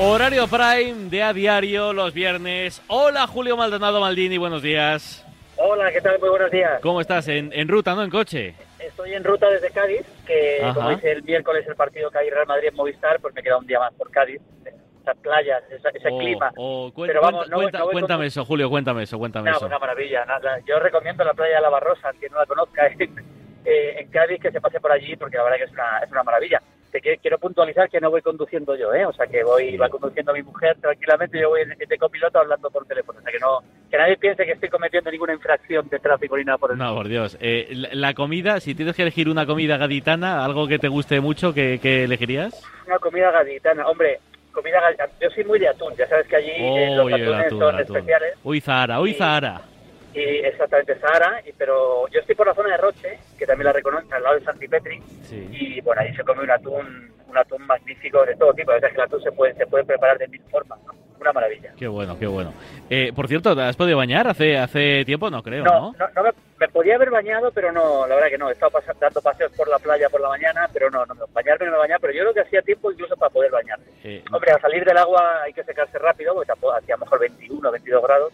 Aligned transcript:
Horario 0.00 0.46
Prime 0.46 1.10
de 1.10 1.22
a 1.22 1.32
diario 1.32 1.92
los 1.92 2.14
viernes. 2.14 2.80
Hola 2.86 3.26
Julio 3.26 3.56
Maldonado 3.56 4.00
Maldini, 4.00 4.38
buenos 4.38 4.62
días. 4.62 5.24
Hola, 5.56 5.90
¿qué 5.90 6.00
tal? 6.00 6.20
Muy 6.20 6.28
buenos 6.28 6.50
días. 6.52 6.80
¿Cómo 6.82 7.00
estás? 7.00 7.26
En, 7.26 7.50
en 7.52 7.66
ruta, 7.66 7.94
¿no? 7.96 8.04
En 8.04 8.10
coche. 8.10 8.54
Estoy 8.78 9.14
en 9.14 9.24
ruta 9.24 9.50
desde 9.50 9.70
Cádiz, 9.70 10.02
que 10.24 10.60
Ajá. 10.62 10.74
como 10.74 10.90
dice 10.90 11.10
el 11.10 11.22
miércoles 11.24 11.66
el 11.66 11.74
partido 11.74 12.10
Cádiz-Real 12.12 12.46
Madrid 12.46 12.68
en 12.68 12.76
Movistar, 12.76 13.18
pues 13.20 13.34
me 13.34 13.42
queda 13.42 13.58
un 13.58 13.66
día 13.66 13.80
más 13.80 13.92
por 13.94 14.08
Cádiz. 14.12 14.40
Esas 15.02 15.16
playas, 15.18 15.62
esa- 15.70 15.88
ese 15.88 16.08
Oh, 16.12 16.18
clima. 16.18 16.52
oh, 16.56 16.92
cuen- 16.94 17.08
Pero 17.08 17.20
vamos, 17.22 17.40
cuenta- 17.40 17.50
no- 17.50 17.56
cuenta- 17.62 17.78
no 17.78 17.84
voy 17.86 17.92
cuéntame 17.94 18.18
con- 18.18 18.26
eso, 18.26 18.44
Julio, 18.44 18.70
cuéntame 18.70 19.02
eso, 19.02 19.18
cuéntame 19.18 19.48
Una, 19.48 19.56
eso. 19.56 19.66
una 19.66 19.78
maravilla. 19.80 20.24
nada. 20.26 20.60
Yo 20.66 20.78
recomiendo 20.78 21.24
la 21.24 21.34
playa 21.34 21.56
de 21.56 21.62
la 21.62 21.70
Barrosa, 21.70 22.12
quien 22.20 22.30
no 22.30 22.38
la 22.38 22.46
conozca 22.46 22.86
en, 22.98 23.18
eh, 23.64 23.96
en 23.98 24.08
Cádiz, 24.10 24.40
que 24.40 24.52
se 24.52 24.60
pase 24.60 24.78
por 24.80 24.92
allí, 24.92 25.16
porque 25.16 25.38
la 25.38 25.42
verdad 25.44 25.56
que 25.58 25.64
es 25.64 25.72
una, 25.72 25.98
es 26.04 26.10
una 26.12 26.22
maravilla. 26.22 26.62
Te 26.90 27.00
quiero, 27.00 27.38
puntualizar 27.38 27.88
que 27.90 28.00
no 28.00 28.10
voy 28.10 28.22
conduciendo 28.22 28.74
yo, 28.74 28.94
¿eh? 28.94 29.04
O 29.04 29.12
sea, 29.12 29.26
que 29.26 29.44
voy 29.44 29.76
va 29.76 29.88
conduciendo 29.88 30.32
mi 30.32 30.42
mujer 30.42 30.76
tranquilamente, 30.80 31.38
yo 31.38 31.50
voy 31.50 31.62
de, 31.64 31.98
copiloto 31.98 32.38
hablando 32.38 32.70
por 32.70 32.86
teléfono. 32.86 33.18
O 33.18 33.22
sea, 33.22 33.32
que 33.32 33.38
no 33.38 33.58
que 33.90 33.96
nadie 33.96 34.16
piense 34.16 34.44
que 34.44 34.52
estoy 34.52 34.68
cometiendo 34.68 35.10
ninguna 35.10 35.32
infracción 35.34 35.88
de 35.88 35.98
tráfico 35.98 36.36
ni 36.36 36.44
nada 36.44 36.58
por 36.58 36.72
el 36.72 36.78
No, 36.78 36.94
por 36.94 37.08
Dios. 37.08 37.36
Eh, 37.40 37.68
la, 37.92 38.14
comida, 38.14 38.60
si 38.60 38.74
tienes 38.74 38.96
que 38.96 39.02
elegir 39.02 39.28
una 39.28 39.46
comida 39.46 39.76
gaditana, 39.76 40.44
algo 40.44 40.66
que 40.66 40.78
te 40.78 40.88
guste 40.88 41.20
mucho, 41.20 41.52
¿qué, 41.52 41.78
qué 41.80 42.04
elegirías? 42.04 42.62
Una 42.86 42.98
comida 42.98 43.30
gaditana. 43.30 43.86
Hombre, 43.86 44.20
comida 44.52 44.80
gaditana. 44.80 45.12
Yo 45.20 45.30
soy 45.30 45.44
muy 45.44 45.58
de 45.58 45.68
atún. 45.68 45.94
Ya 45.96 46.06
sabes 46.06 46.26
que 46.26 46.36
allí 46.36 46.50
eh, 46.50 46.94
los 46.96 47.12
atunes 47.12 47.46
atún, 47.46 47.58
son 47.58 47.74
atún. 47.74 47.96
especiales. 47.96 48.34
Uy, 48.44 48.60
Zahara, 48.60 49.00
uy, 49.00 49.12
Sí. 49.12 49.18
Zahara. 49.18 49.60
Y 50.18 50.38
exactamente 50.44 50.98
Sahara. 50.98 51.40
Y, 51.46 51.52
pero 51.52 52.08
yo 52.08 52.20
estoy 52.20 52.34
por 52.34 52.46
la 52.46 52.54
zona 52.54 52.70
de 52.70 52.76
Roche, 52.78 53.18
que 53.38 53.46
también 53.46 53.66
la 53.66 53.72
reconozco, 53.72 54.12
al 54.14 54.22
lado 54.22 54.38
de 54.38 54.44
Santipetri. 54.44 55.00
Sí. 55.22 55.48
Y 55.52 55.80
bueno, 55.82 56.00
ahí 56.02 56.14
se 56.14 56.24
come 56.24 56.42
un 56.42 56.50
atún 56.50 57.12
un 57.28 57.36
atún 57.36 57.66
magnífico 57.66 58.24
de 58.24 58.34
todo 58.36 58.54
tipo. 58.54 58.72
O 58.72 58.78
sea, 58.80 58.88
que 58.88 58.94
el 58.94 59.00
atún 59.02 59.22
se 59.22 59.30
puede, 59.32 59.52
se 59.54 59.66
puede 59.66 59.84
preparar 59.84 60.16
de 60.18 60.28
mil 60.28 60.40
formas. 60.50 60.78
¿no? 60.86 60.92
Una 61.20 61.32
maravilla. 61.32 61.72
Qué 61.76 61.86
bueno, 61.88 62.16
qué 62.18 62.26
bueno. 62.26 62.54
Eh, 62.88 63.12
por 63.14 63.26
cierto, 63.28 63.54
¿te 63.54 63.60
has 63.62 63.76
podido 63.76 63.98
bañar 63.98 64.28
hace, 64.28 64.56
hace 64.56 65.04
tiempo? 65.04 65.28
No 65.28 65.42
creo, 65.42 65.64
No, 65.64 65.72
¿no? 65.92 65.94
no, 65.98 66.08
no 66.14 66.22
me, 66.22 66.30
me 66.60 66.68
podía 66.68 66.94
haber 66.94 67.10
bañado, 67.10 67.50
pero 67.50 67.70
no, 67.72 68.06
la 68.06 68.14
verdad 68.14 68.30
que 68.30 68.38
no. 68.38 68.48
He 68.48 68.52
estado 68.52 68.70
pasa- 68.70 68.94
dando 68.98 69.20
paseos 69.20 69.52
por 69.56 69.68
la 69.68 69.78
playa 69.80 70.08
por 70.08 70.20
la 70.22 70.28
mañana, 70.28 70.70
pero 70.72 70.88
no, 70.90 71.04
no, 71.04 71.14
bañarme 71.32 71.66
no 71.66 71.72
me 71.72 71.78
bañaba, 71.78 71.98
pero 72.00 72.12
yo 72.14 72.20
creo 72.22 72.34
que 72.34 72.40
hacía 72.42 72.62
tiempo 72.62 72.90
incluso 72.92 73.16
para 73.16 73.30
poder 73.30 73.50
bañarme. 73.50 73.84
Eh, 74.04 74.22
Hombre, 74.32 74.52
al 74.52 74.60
salir 74.60 74.84
del 74.84 74.96
agua 74.96 75.42
hay 75.42 75.52
que 75.52 75.64
secarse 75.64 75.98
rápido, 75.98 76.34
porque 76.34 76.52
hacía 76.52 76.94
a 76.94 76.98
lo 76.98 77.04
mejor 77.04 77.18
21 77.20 77.70
22 77.72 78.02
grados, 78.02 78.32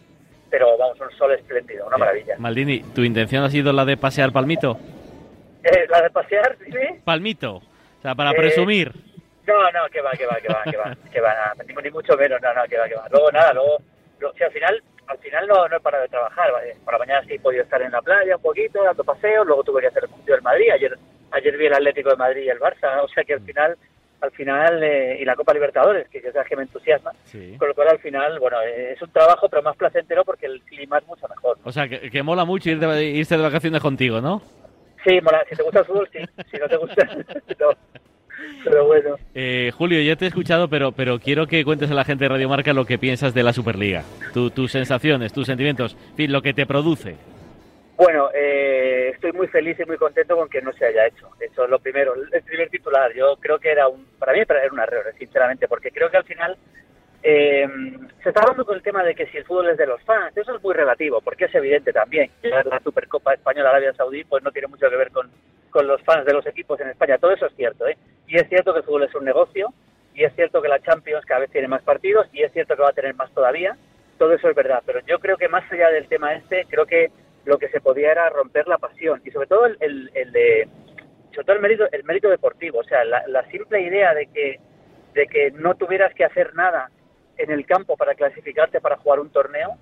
pero 0.55 0.77
vamos, 0.77 0.97
un 1.01 1.11
sol 1.17 1.33
espléndido, 1.33 1.85
una 1.85 1.97
maravilla. 1.97 2.35
Maldini, 2.37 2.79
¿tu 2.95 3.01
intención 3.03 3.43
ha 3.43 3.49
sido 3.49 3.73
la 3.73 3.83
de 3.83 3.97
pasear 3.97 4.31
palmito? 4.31 4.77
Eh, 5.65 5.85
¿La 5.89 6.01
de 6.01 6.09
pasear? 6.09 6.55
¿Sí? 6.65 7.01
Palmito. 7.03 7.55
O 7.57 8.01
sea, 8.01 8.15
para 8.15 8.31
Eh, 8.31 8.35
presumir. 8.37 8.93
No, 9.45 9.53
no, 9.73 9.89
que 9.91 9.99
va, 9.99 10.11
que 10.11 10.25
va, 10.25 10.37
que 10.39 10.47
va, 10.47 10.63
que 10.63 10.77
va, 10.77 10.95
que 11.11 11.19
va, 11.19 11.33
nada, 11.33 11.53
ni, 11.83 11.89
mucho 11.91 12.15
menos, 12.15 12.41
no, 12.41 12.53
no, 12.53 12.63
que 12.69 12.77
va, 12.77 12.87
que 12.87 12.95
va. 12.95 13.05
Luego 13.11 13.31
nada, 13.33 13.51
luego, 13.53 13.77
lo- 14.19 14.31
sí, 14.31 14.43
al 14.45 14.51
final, 14.53 14.81
al 15.07 15.17
final 15.17 15.45
no, 15.45 15.67
no 15.67 15.75
he 15.75 15.79
parado 15.81 16.03
de 16.03 16.09
trabajar, 16.09 16.53
¿vale? 16.53 16.77
por 16.85 16.93
la 16.93 16.99
mañana 16.99 17.27
sí 17.27 17.33
he 17.33 17.39
podido 17.41 17.63
estar 17.63 17.81
en 17.81 17.91
la 17.91 18.01
playa 18.01 18.37
un 18.37 18.41
poquito, 18.41 18.81
dando 18.81 19.03
paseos, 19.03 19.45
luego 19.45 19.61
tuve 19.65 19.81
que 19.81 19.87
hacer 19.87 20.05
el 20.05 20.09
partido 20.09 20.35
del 20.35 20.41
Madrid, 20.43 20.71
ayer, 20.71 20.97
ayer 21.31 21.57
vi 21.57 21.65
el 21.65 21.73
Atlético 21.73 22.11
de 22.11 22.15
Madrid 22.15 22.43
y 22.43 22.49
el 22.49 22.59
Barça, 22.61 23.03
o 23.03 23.07
sea 23.09 23.25
que 23.25 23.33
al 23.33 23.41
final, 23.41 23.75
al 24.21 24.31
final, 24.31 24.81
eh, 24.83 25.17
y 25.21 25.25
la 25.25 25.35
Copa 25.35 25.53
Libertadores, 25.53 26.07
que 26.09 26.21
ya 26.21 26.31
sabes 26.31 26.47
que 26.47 26.55
me 26.55 26.63
entusiasma, 26.63 27.11
Sí. 27.25 27.55
con 27.59 27.67
lo 27.67 27.75
cual 27.75 27.89
al 27.89 27.99
final, 27.99 28.39
bueno, 28.39 28.57
es 28.61 28.99
un 29.01 29.09
trabajo 29.11 29.47
pero 29.49 29.61
más 29.61 29.75
placentero 29.77 30.23
porque 30.25 30.45
el 30.47 30.61
clima 30.61 30.97
es 30.97 31.07
mucho 31.07 31.27
mejor. 31.27 31.57
O 31.63 31.71
sea, 31.71 31.87
que, 31.87 32.09
que 32.09 32.23
mola 32.23 32.45
mucho 32.45 32.69
ir 32.71 32.79
de- 32.79 33.03
irse 33.05 33.37
de 33.37 33.43
vacaciones 33.43 33.81
contigo, 33.81 34.21
¿no? 34.21 34.41
Sí, 35.05 35.19
mola, 35.21 35.43
si 35.49 35.55
te 35.55 35.61
gusta 35.63 35.79
el 35.79 35.85
fútbol, 35.85 36.09
sí, 36.11 36.19
si 36.49 36.57
no 36.57 36.67
te 36.67 36.77
gusta, 36.77 37.05
no. 37.59 37.69
Pero 38.63 38.85
bueno. 38.87 39.15
Eh, 39.35 39.71
Julio, 39.77 40.01
ya 40.01 40.15
te 40.15 40.25
he 40.25 40.27
escuchado, 40.27 40.67
pero, 40.67 40.91
pero 40.91 41.19
quiero 41.19 41.45
que 41.47 41.63
cuentes 41.63 41.89
a 41.91 41.93
la 41.93 42.03
gente 42.03 42.25
de 42.25 42.29
Radio 42.29 42.49
Marca 42.49 42.73
lo 42.73 42.85
que 42.85 42.97
piensas 42.97 43.33
de 43.33 43.43
la 43.43 43.53
Superliga. 43.53 44.03
Tu- 44.33 44.49
tus 44.49 44.71
sensaciones, 44.71 45.31
tus 45.33 45.45
sentimientos, 45.45 45.95
en 46.11 46.15
fin, 46.15 46.31
lo 46.31 46.41
que 46.41 46.53
te 46.53 46.65
produce. 46.65 47.15
Bueno, 47.97 48.29
eh, 48.33 49.11
estoy 49.13 49.31
muy 49.31 49.47
feliz 49.47 49.79
y 49.79 49.85
muy 49.85 49.97
contento 49.97 50.35
con 50.35 50.49
que 50.49 50.61
no 50.61 50.73
se 50.73 50.85
haya 50.85 51.07
hecho. 51.07 51.29
Eso 51.39 51.63
es 51.63 51.69
lo 51.69 51.79
primero. 51.79 52.13
El 52.13 52.43
primer 52.43 52.69
titular, 52.69 53.13
yo 53.13 53.37
creo 53.37 53.57
que 53.57 53.71
era 53.71 53.87
un, 53.87 54.05
para 54.19 54.33
mí 54.33 54.39
era 54.39 54.71
un 54.71 54.79
error, 54.79 55.13
sinceramente, 55.17 55.67
porque 55.69 55.91
creo 55.91 56.11
que 56.11 56.17
al 56.17 56.25
final 56.25 56.57
eh, 57.23 57.65
se 58.21 58.29
está 58.29 58.41
hablando 58.41 58.65
con 58.65 58.75
el 58.75 58.83
tema 58.83 59.01
de 59.01 59.15
que 59.15 59.27
si 59.27 59.37
el 59.37 59.45
fútbol 59.45 59.69
es 59.69 59.77
de 59.77 59.87
los 59.87 60.01
fans, 60.03 60.35
eso 60.35 60.55
es 60.55 60.61
muy 60.61 60.73
relativo, 60.73 61.21
porque 61.21 61.45
es 61.45 61.55
evidente 61.55 61.93
también 61.93 62.29
que 62.41 62.49
la 62.49 62.81
Supercopa 62.83 63.33
Española 63.33 63.69
Arabia 63.69 63.93
Saudí 63.93 64.25
pues 64.25 64.43
no 64.43 64.51
tiene 64.51 64.67
mucho 64.67 64.89
que 64.89 64.97
ver 64.97 65.11
con, 65.11 65.31
con 65.69 65.87
los 65.87 66.01
fans 66.03 66.25
de 66.25 66.33
los 66.33 66.45
equipos 66.45 66.79
en 66.81 66.89
España. 66.89 67.17
Todo 67.17 67.31
eso 67.31 67.45
es 67.45 67.55
cierto, 67.55 67.87
¿eh? 67.87 67.97
Y 68.27 68.35
es 68.35 68.47
cierto 68.49 68.73
que 68.73 68.79
el 68.79 68.85
fútbol 68.85 69.03
es 69.03 69.15
un 69.15 69.23
negocio, 69.23 69.73
y 70.13 70.25
es 70.25 70.35
cierto 70.35 70.61
que 70.61 70.67
la 70.67 70.81
Champions 70.81 71.25
cada 71.25 71.41
vez 71.41 71.49
tiene 71.49 71.69
más 71.69 71.81
partidos, 71.81 72.27
y 72.33 72.43
es 72.43 72.51
cierto 72.51 72.75
que 72.75 72.81
va 72.81 72.89
a 72.89 72.93
tener 72.93 73.15
más 73.15 73.31
todavía. 73.33 73.77
Todo 74.17 74.33
eso 74.33 74.49
es 74.49 74.55
verdad, 74.55 74.83
pero 74.85 74.99
yo 75.07 75.19
creo 75.19 75.37
que 75.37 75.49
más 75.49 75.69
allá 75.71 75.89
del 75.89 76.07
tema 76.07 76.33
este, 76.33 76.65
creo 76.69 76.85
que 76.85 77.09
lo 77.45 77.57
que 77.57 77.69
se 77.69 77.81
podía 77.81 78.11
era 78.11 78.29
romper 78.29 78.67
la 78.67 78.77
pasión. 78.77 79.21
Y 79.23 79.31
sobre 79.31 79.47
todo 79.47 79.65
el, 79.65 80.11
el, 80.13 80.31
de 80.31 80.67
sobre 81.31 81.45
todo 81.45 81.55
el 81.55 81.61
mérito 81.61 81.85
el 81.91 82.03
mérito 82.03 82.29
deportivo. 82.29 82.79
O 82.79 82.83
sea 82.83 83.03
la, 83.05 83.23
la 83.27 83.45
simple 83.49 83.81
idea 83.81 84.13
de 84.13 84.27
que 84.27 84.59
de 85.13 85.27
que 85.27 85.51
no 85.51 85.75
tuvieras 85.75 86.13
que 86.13 86.25
hacer 86.25 86.53
nada 86.55 86.89
en 87.37 87.51
el 87.51 87.65
campo 87.65 87.95
para 87.95 88.15
clasificarte 88.15 88.81
para 88.81 88.97
jugar 88.97 89.19
un 89.19 89.29
torneo 89.29 89.77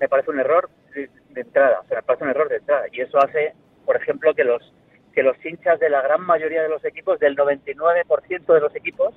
me 0.00 0.08
parece 0.08 0.30
un 0.30 0.40
error 0.40 0.70
de, 0.94 1.08
de 1.30 1.40
entrada. 1.40 1.80
O 1.80 1.86
sea 1.86 1.98
me 1.98 2.02
parece 2.02 2.24
un 2.24 2.30
error 2.30 2.48
de 2.48 2.56
entrada. 2.56 2.86
Y 2.90 3.00
eso 3.00 3.18
hace 3.18 3.54
por 3.84 3.96
ejemplo 3.96 4.34
que 4.34 4.44
los 4.44 4.72
que 5.12 5.22
los 5.22 5.36
hinchas 5.44 5.78
de 5.78 5.90
la 5.90 6.00
gran 6.00 6.22
mayoría 6.22 6.62
de 6.62 6.70
los 6.70 6.84
equipos 6.84 7.18
del 7.18 7.36
99% 7.36 8.54
de 8.54 8.60
los 8.60 8.74
equipos 8.74 9.14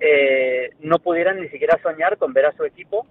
eh, 0.00 0.70
no 0.80 0.98
pudieran 0.98 1.40
ni 1.40 1.48
siquiera 1.48 1.80
soñar 1.82 2.18
con 2.18 2.32
ver 2.32 2.46
a 2.46 2.52
su 2.52 2.64
equipo 2.64 3.06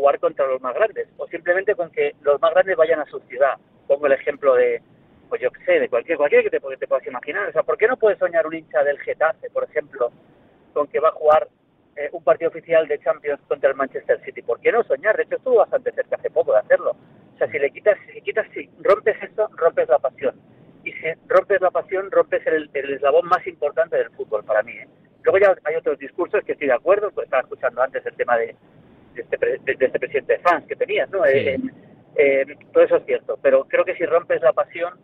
jugar 0.00 0.18
contra 0.18 0.46
los 0.46 0.60
más 0.62 0.74
grandes 0.74 1.08
o 1.18 1.26
simplemente 1.28 1.74
con 1.74 1.90
que 1.90 2.14
los 2.22 2.40
más 2.40 2.52
grandes 2.52 2.76
vayan 2.76 3.00
a 3.00 3.04
su 3.04 3.20
ciudad. 3.20 3.58
Pongo 3.86 4.06
el 4.06 4.12
ejemplo 4.12 4.54
de, 4.54 4.80
pues 5.28 5.42
yo 5.42 5.50
qué 5.50 5.64
sé, 5.64 5.72
de 5.72 5.88
cualquier 5.90 6.16
cualquiera 6.16 6.42
que 6.42 6.50
te, 6.50 6.58
que 6.58 6.76
te 6.78 6.88
puedas 6.88 7.06
imaginar. 7.06 7.48
O 7.48 7.52
sea, 7.52 7.62
¿por 7.62 7.76
qué 7.76 7.86
no 7.86 7.98
puede 7.98 8.16
soñar 8.16 8.46
un 8.46 8.54
hincha 8.54 8.82
del 8.82 8.98
Getafe, 9.00 9.50
por 9.50 9.64
ejemplo, 9.64 10.10
con 10.72 10.86
que 10.86 11.00
va 11.00 11.08
a 11.08 11.12
jugar 11.12 11.48
eh, 11.96 12.08
un 12.12 12.24
partido 12.24 12.48
oficial 12.48 12.88
de 12.88 12.98
Champions 13.00 13.40
contra 13.46 13.68
el 13.68 13.76
Manchester 13.76 14.22
City? 14.24 14.40
¿Por 14.40 14.58
qué 14.60 14.72
no 14.72 14.82
soñar? 14.84 15.18
De 15.18 15.24
hecho, 15.24 15.36
estuvo 15.36 15.56
bastante 15.56 15.92
cerca 15.92 16.16
hace 16.16 16.30
poco 16.30 16.52
de 16.52 16.60
hacerlo. 16.60 16.92
O 17.34 17.38
sea, 17.38 17.50
si 17.50 17.58
le 17.58 17.70
quitas, 17.70 17.98
si 18.10 18.22
quitas, 18.22 18.46
si 18.54 18.70
rompes 18.80 19.16
eso, 19.22 19.48
rompes 19.54 19.88
la 19.88 19.98
pasión. 19.98 20.34
Y 20.82 20.92
si 20.92 21.12
rompes 21.28 21.60
la 21.60 21.70
pasión, 21.70 22.10
rompes 22.10 22.46
el, 22.46 22.70
el 22.72 22.94
eslabón 22.94 23.28
más 23.28 23.46
importante 23.46 23.98
del 23.98 24.10
fútbol 24.12 24.44
para 24.44 24.62
mí. 24.62 24.72
¿eh? 24.72 24.88
Luego 25.24 25.38
ya 25.38 25.54
hay 25.64 25.76
otros 25.76 25.98
discursos 25.98 26.42
que 26.44 26.52
estoy 26.52 26.68
de 26.68 26.74
acuerdo, 26.74 27.10
pues 27.10 27.26
estaba 27.26 27.42
escuchando 27.42 27.82
antes 27.82 28.04
el 28.06 28.14
tema 28.14 28.38
de, 28.38 28.56
de 29.40 29.58
de, 29.76 29.86
este 29.86 29.98
presidente 29.98 30.34
de 30.34 30.38
fans 30.40 30.66
que 30.66 30.76
tenías, 30.76 31.08
¿no? 31.10 31.24
Sí. 31.24 31.30
Eh, 31.38 31.58
eh, 32.16 32.44
todo 32.72 32.84
eso 32.84 32.96
es 32.96 33.06
cierto, 33.06 33.38
pero 33.40 33.64
creo 33.64 33.84
que 33.84 33.94
si 33.94 34.04
rompes 34.04 34.42
la 34.42 34.52
pasión, 34.52 34.94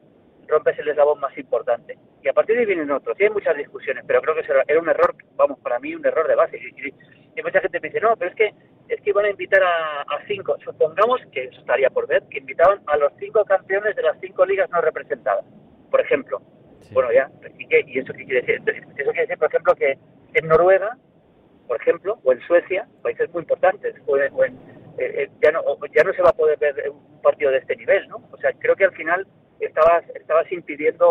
rompes 0.47 0.78
el 0.78 0.88
eslabón 0.88 1.20
más 1.20 1.36
importante. 1.38 1.98
Y 2.22 2.28
a 2.28 2.32
partir 2.32 2.56
de 2.56 2.60
ahí 2.60 2.66
vienen 2.66 2.91
otros. 2.91 3.19
Y 3.19 3.24
hay 3.24 3.30
muchas 3.30 3.56
discusiones, 3.56 4.04
pero 4.06 4.20
creo 4.20 4.34
que 4.34 4.44
era 4.69 4.80
un 4.80 4.88
error, 4.88 5.14
vamos, 5.36 5.58
para 5.60 5.78
mí 5.78 5.94
un 5.94 6.04
error 6.04 6.26
de 6.26 6.34
base. 6.34 6.58
Y, 6.58 7.42
mucha 7.42 7.60
gente 7.60 7.80
me 7.80 7.88
dice, 7.88 8.00
no, 8.00 8.16
pero 8.16 8.30
es 8.30 8.36
que 8.36 8.54
es 8.88 9.00
que 9.00 9.10
iban 9.10 9.26
a 9.26 9.30
invitar 9.30 9.62
a, 9.62 10.02
a 10.02 10.26
cinco. 10.26 10.56
Supongamos 10.64 11.20
que 11.32 11.44
eso 11.44 11.60
estaría 11.60 11.91
por 11.91 12.06
ver, 12.06 12.22
que 12.30 12.38
invitaban 12.38 12.80
a 12.86 12.97
los 12.97 13.12
cinco 13.18 13.44
campeones 13.44 13.94
de 13.94 14.03
las 14.03 14.18
cinco 14.20 14.47
ligas 14.47 14.70
no 14.70 14.80
representadas, 14.80 15.44
por 15.91 16.00
ejemplo. 16.00 16.41
Sí. 16.80 16.94
Bueno, 16.94 17.12
ya, 17.12 17.30
¿y, 17.58 17.66
qué? 17.66 17.84
¿y 17.86 17.98
eso 17.98 18.12
qué 18.12 18.24
quiere 18.24 18.41
decir? 18.41 18.56
Entonces, 18.56 18.82
Eso 18.97 19.10
quiere 19.10 19.22
decir, 19.22 19.38
por 19.38 19.48
ejemplo, 19.48 19.74
que 19.74 19.98
en 20.34 20.48
Noruega, 20.48 20.97
por 21.66 21.81
ejemplo, 21.81 22.19
o 22.25 22.32
en 22.32 22.41
Suecia, 22.43 22.87
países 23.03 23.32
muy 23.32 23.43
importantes, 23.43 23.94
o 24.06 24.16
en- 24.19 24.32
o 24.34 24.44
en, 24.44 24.54
eh, 24.99 25.25
eh, 25.25 25.31
ya, 25.43 25.50
no, 25.53 25.60
ya 25.94 26.04
no 26.04 26.12
se 26.12 26.22
va 26.22 26.31
a 26.31 26.37
poder 26.37 26.59
ver 26.59 26.75
un 26.91 27.21
partido 27.22 27.50
de 27.50 27.59
este 27.59 27.77
nivel, 27.77 28.09
¿no? 28.09 28.16
O 28.32 28.37
sea, 28.38 28.53
creo 28.59 28.75
que 28.77 28.84
al 28.84 28.93
final 28.93 29.27
estabas, 29.60 30.04
estabas 30.15 30.50
impidiendo 30.53 31.06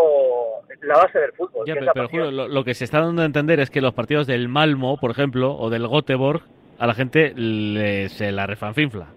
la 0.82 0.98
base 0.98 1.20
del 1.20 1.32
fútbol. 1.34 1.66
Ya, 1.68 1.74
que 1.76 1.86
pero, 1.94 2.32
lo, 2.32 2.48
lo 2.48 2.64
que 2.64 2.74
se 2.74 2.84
está 2.86 3.00
dando 3.02 3.22
a 3.22 3.26
entender 3.26 3.60
es 3.60 3.70
que 3.70 3.82
los 3.82 3.94
partidos 3.94 4.28
del 4.28 4.48
Malmo, 4.50 4.98
por 4.98 5.12
ejemplo, 5.12 5.56
o 5.56 5.70
del 5.70 5.88
Göteborg, 5.88 6.42
a 6.78 6.88
la 6.88 6.94
gente 6.94 7.34
le- 7.36 8.10
se 8.10 8.32
la 8.32 8.46
refanfinfla. 8.48 9.08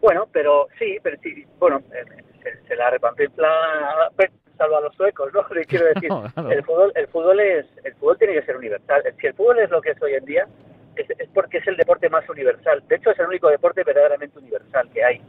Bueno, 0.00 0.28
pero 0.32 0.68
sí, 0.78 0.96
pero 1.02 1.16
sí, 1.22 1.44
bueno, 1.58 1.82
eh, 1.92 2.22
se, 2.42 2.68
se 2.68 2.76
la 2.76 2.90
repampinfla, 2.90 4.10
pues, 4.16 4.30
salvo 4.58 4.76
a 4.76 4.80
los 4.82 4.94
suecos, 4.94 5.32
¿no? 5.32 5.42
Quiero 5.68 5.86
decir, 5.86 6.10
el 6.50 6.62
fútbol, 6.64 6.92
el 6.94 7.06
fútbol 7.08 7.40
es, 7.40 7.66
el 7.84 7.94
fútbol 7.94 8.18
tiene 8.18 8.34
que 8.34 8.42
ser 8.42 8.56
universal. 8.56 9.02
Si 9.20 9.26
el 9.26 9.34
fútbol 9.34 9.58
es 9.60 9.70
lo 9.70 9.80
que 9.80 9.92
es 9.92 10.02
hoy 10.02 10.14
en 10.14 10.24
día, 10.26 10.46
es, 10.96 11.08
es 11.18 11.28
porque 11.32 11.58
es 11.58 11.66
el 11.68 11.76
deporte 11.76 12.10
más 12.10 12.28
universal. 12.28 12.82
De 12.88 12.96
hecho, 12.96 13.10
es 13.12 13.18
el 13.18 13.28
único 13.28 13.48
deporte 13.48 13.82
verdaderamente 13.84 14.38
universal 14.38 14.90
que 14.92 15.02
hay. 15.04 15.22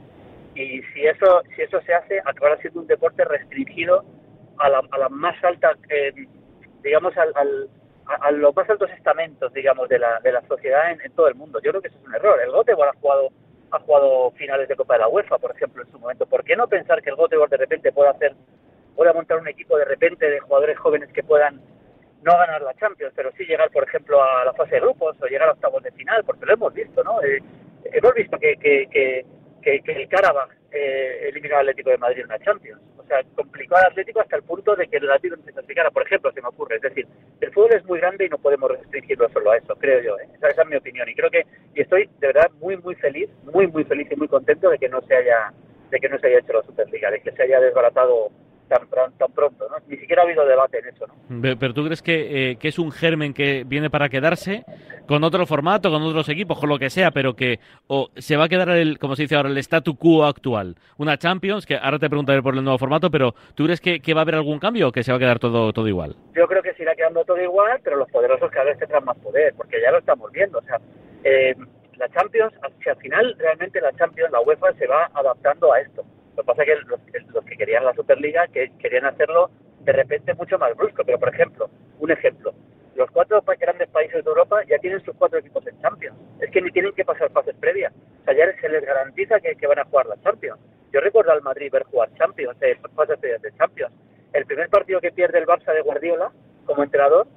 Y 0.56 0.82
si 0.94 1.06
eso, 1.06 1.42
si 1.56 1.62
eso 1.62 1.80
se 1.82 1.94
hace, 1.94 2.20
acabará 2.26 2.58
siendo 2.58 2.82
un 2.82 2.88
deporte 2.88 3.24
restringido 3.24 4.04
a 4.58 4.68
la, 4.70 4.82
a 4.92 4.98
la 4.98 5.08
más 5.10 5.42
alta, 5.44 5.72
eh, 5.90 6.12
digamos, 6.84 7.16
al, 7.18 7.32
al- 7.36 7.70
a, 8.08 8.16
a 8.28 8.32
los 8.32 8.56
más 8.56 8.68
altos 8.70 8.90
estamentos, 8.92 9.54
digamos, 9.54 9.88
de 9.88 10.00
la, 10.00 10.20
de 10.22 10.32
la 10.32 10.42
sociedad 10.48 10.92
en, 10.92 11.00
en 11.02 11.12
todo 11.12 11.28
el 11.28 11.36
mundo. 11.36 11.60
Yo 11.64 11.70
creo 11.70 11.82
que 11.82 11.90
eso 11.90 11.98
es 12.00 12.06
un 12.08 12.16
error. 12.16 12.40
El 12.42 12.52
Göteborg 12.52 12.90
ha 12.90 13.00
jugado 13.00 13.30
ha 13.72 13.80
jugado 13.82 14.32
finales 14.32 14.68
de 14.68 14.76
Copa 14.76 14.96
de 14.96 15.02
la 15.02 15.08
UEFA, 15.08 15.38
por 15.38 15.52
ejemplo, 15.56 15.84
en 15.84 15.92
su 15.92 16.00
momento. 16.00 16.26
¿Por 16.26 16.44
qué 16.44 16.56
no 16.56 16.68
pensar 16.68 17.04
que 17.04 17.12
el 17.12 17.16
Göteborg 17.16 17.52
de 17.52 17.58
repente 17.58 17.92
pueda 17.92 18.10
hacer, 18.10 18.34
pueda 18.96 19.14
montar 19.14 19.40
un 19.40 19.48
equipo 19.48 19.78
de 19.78 19.86
repente 19.86 20.30
de 20.30 20.40
jugadores 20.40 20.78
jóvenes 20.78 21.12
que 21.14 21.24
puedan 21.24 21.62
no 22.24 22.38
ganar 22.38 22.62
la 22.62 22.74
Champions, 22.76 23.14
pero 23.16 23.32
sí 23.38 23.46
llegar, 23.46 23.70
por 23.72 23.84
ejemplo, 23.84 24.22
a 24.22 24.46
la 24.46 24.54
fase 24.54 24.76
de 24.76 24.82
grupos 24.82 25.16
o 25.22 25.26
llegar 25.26 25.50
a 25.50 25.54
octavos 25.54 25.82
de 25.84 25.92
final, 25.92 26.24
porque 26.26 26.46
lo 26.46 26.54
hemos 26.54 26.74
visto, 26.74 27.04
¿no? 27.04 27.22
Eh, 27.24 27.42
hemos 27.86 28.14
visto 28.14 28.38
que, 28.38 28.58
que, 28.58 28.88
que, 28.92 29.82
que, 29.82 29.92
el 29.92 30.08
Carabao 30.10 30.50
eh, 30.72 31.30
eliminó 31.30 31.56
al 31.56 31.62
Atlético 31.62 31.92
de 31.92 31.98
Madrid 31.98 32.20
en 32.20 32.26
una 32.26 32.40
Champions. 32.40 32.82
O 32.98 33.04
sea, 33.06 33.24
complicó 33.36 33.76
al 33.78 33.86
Atlético 33.86 34.20
hasta 34.22 34.36
el 34.36 34.44
punto 34.44 34.76
de 34.76 34.88
que 34.88 34.98
el 34.98 35.10
Atlético 35.10 35.42
se 35.44 35.54
clasificara. 35.54 35.92
Por 35.92 36.04
ejemplo, 36.04 36.32
se 36.32 36.42
me 36.42 36.50
ocurre. 36.50 36.76
Es 36.76 36.82
decir, 36.82 37.08
el 37.42 37.52
fútbol 37.52 37.74
es 37.74 37.86
muy 37.86 38.00
grande 38.00 38.26
y 38.26 38.30
no 38.30 38.38
podemos 38.38 38.70
restringirlo 38.70 39.30
solo 39.30 39.52
a 39.52 39.58
eso, 39.58 39.76
creo 39.76 40.02
yo. 40.02 40.20
¿eh? 40.20 40.28
Esa, 40.36 40.62
es 40.62 40.68
mi 40.68 40.76
opinión. 40.76 41.08
Y 41.10 41.16
creo 41.16 41.32
que 41.32 41.46
y 41.74 41.82
estoy 41.82 42.10
de 42.20 42.28
verdad 42.28 42.52
muy, 42.60 42.78
muy 42.78 42.96
feliz, 42.96 43.30
muy, 43.52 43.68
muy 43.68 43.84
feliz 43.86 44.08
y 44.12 44.16
muy 44.16 44.28
contento 44.28 44.70
de 44.70 44.78
que 44.78 44.90
no 44.90 45.02
se 45.02 45.16
haya 45.16 45.54
de 45.90 46.00
que 46.00 46.10
no 46.10 46.20
se 46.20 46.28
haya 46.28 46.40
hecho 46.40 46.54
la 46.54 46.62
Superliga, 46.62 47.10
de 47.10 47.20
que 47.20 47.32
se 47.32 47.42
haya 47.42 47.60
desbaratado 47.60 48.30
tan, 48.70 48.88
tan 49.18 49.32
pronto, 49.34 49.68
¿no? 49.70 49.76
Ni 49.88 49.98
siquiera 49.98 50.22
ha 50.22 50.26
habido 50.26 50.46
debate 50.46 50.80
en 50.80 50.88
eso, 50.88 51.06
¿no? 51.08 51.42
Pero 51.60 51.74
tú 51.74 51.84
crees 51.84 52.02
que, 52.02 52.52
eh, 52.52 52.56
que, 52.58 52.70
es 52.70 52.80
un 52.80 52.92
germen 52.92 53.34
que 53.34 53.64
viene 53.66 53.90
para 53.90 54.08
quedarse 54.08 54.64
con 55.08 55.24
otro 55.24 55.46
formato, 55.46 55.90
con 55.92 56.02
otros 56.04 56.30
equipos, 56.30 56.60
con 56.60 56.70
lo 56.70 56.80
que 56.80 56.90
sea, 56.90 57.12
pero 57.12 57.36
que 57.36 57.60
o 57.88 58.10
se 58.16 58.38
va 58.38 58.46
a 58.46 58.50
quedar, 58.50 58.70
el, 58.70 59.00
como 59.00 59.16
se 59.16 59.24
dice 59.24 59.36
ahora, 59.36 59.50
el 59.50 59.58
statu 59.58 59.98
quo 59.98 60.24
actual. 60.24 60.76
Una 60.98 61.18
Champions, 61.18 61.66
que 61.66 61.76
ahora 61.76 62.00
te 62.00 62.08
preguntaré 62.08 62.42
por 62.42 62.56
el 62.56 62.64
nuevo 62.64 62.78
formato, 62.78 63.10
pero 63.10 63.34
¿tú 63.56 63.66
crees 63.66 63.82
que, 63.82 64.00
que 64.00 64.14
va 64.14 64.22
a 64.22 64.24
haber 64.24 64.36
algún 64.36 64.60
cambio 64.60 64.88
o 64.88 64.92
que 64.92 65.04
se 65.04 65.12
va 65.12 65.18
a 65.18 65.20
quedar 65.20 65.40
todo, 65.40 65.74
todo 65.74 65.88
igual? 65.88 66.16
Yo 66.36 66.48
creo 66.48 66.62
que 66.62 66.74
se 66.76 66.84
irá 66.84 66.96
quedando 66.96 67.26
todo 67.26 67.42
igual, 67.42 67.80
pero 67.84 67.98
los 67.98 68.10
poderosos 68.10 68.50
cada 68.52 68.66
vez 68.66 68.78
tendrán 68.78 69.04
más 69.04 69.18
poder, 69.18 69.54
porque 69.58 69.82
ya 69.82 69.92
lo 69.92 69.98
estamos 69.98 70.32
viendo. 70.32 70.60
O 70.60 70.64
sea, 70.64 70.80
eh, 71.24 71.56
la 71.98 72.08
Champions, 72.10 72.54
si 72.82 72.90
al 72.90 72.98
final 72.98 73.36
realmente 73.38 73.82
la 73.82 73.92
Champions, 73.94 74.32
la 74.32 74.42
UEFA 74.42 74.74
se 74.74 74.88
va 74.88 75.10
adaptando 75.14 75.74
a 75.74 75.82
esto 75.82 76.06
lo 76.40 76.44
que 76.44 76.48
pasa 76.48 76.64
es 76.64 76.70
que 76.70 77.22
los, 77.34 77.44
que 77.44 77.58
querían 77.58 77.84
la 77.84 77.94
Superliga 77.94 78.48
que 78.48 78.72
querían 78.80 79.06
hacerlo 79.06 79.50
de 79.82 79.92
repente 79.92 80.34
mucho 80.36 80.58
más 80.58 80.74
brusco. 80.74 81.04
Pero, 81.06 81.20
por 81.20 81.34
ejemplo, 81.34 81.70
un 82.00 82.12
ejemplo. 82.12 82.54
Los 82.96 83.12
cuatro 83.12 83.44
grandes 83.60 83.90
países 83.90 84.24
de 84.24 84.30
Europa 84.30 84.62
ya 84.66 84.78
tienen 84.78 85.04
sus 85.04 85.14
cuatro 85.18 85.40
equipos 85.40 85.68
en 85.68 85.78
Champions. 85.82 86.16
Es 86.40 86.50
que 86.50 86.62
ni 86.62 86.72
tienen 86.72 86.94
que 86.94 87.04
pasar 87.04 87.30
fases 87.32 87.56
previas. 87.60 87.94
O 88.22 88.24
sea, 88.24 88.34
ya 88.34 88.46
se 88.62 88.70
les 88.70 88.86
garantiza 88.86 89.42
que, 89.42 89.68
van 89.68 89.80
a 89.80 89.84
jugar 89.84 90.06
la 90.06 90.22
Champions. 90.22 90.62
Yo 90.94 91.02
recuerdo 91.02 91.34
al 91.34 91.42
Madrid 91.42 91.70
ver 91.74 91.84
jugar 91.84 92.10
Champions, 92.14 92.56
eh, 92.62 92.78
fases 92.96 93.20
previas 93.20 93.42
de 93.42 93.52
Champions. 93.58 93.94
El 94.32 94.46
primer 94.46 94.70
partido 94.70 95.02
que 95.02 95.12
pierde 95.12 95.40
el 95.40 95.46
Barça 95.46 95.74
de 95.74 95.82
Guardiola 95.82 96.32
como 96.66 96.84
entrenador 96.84 97.28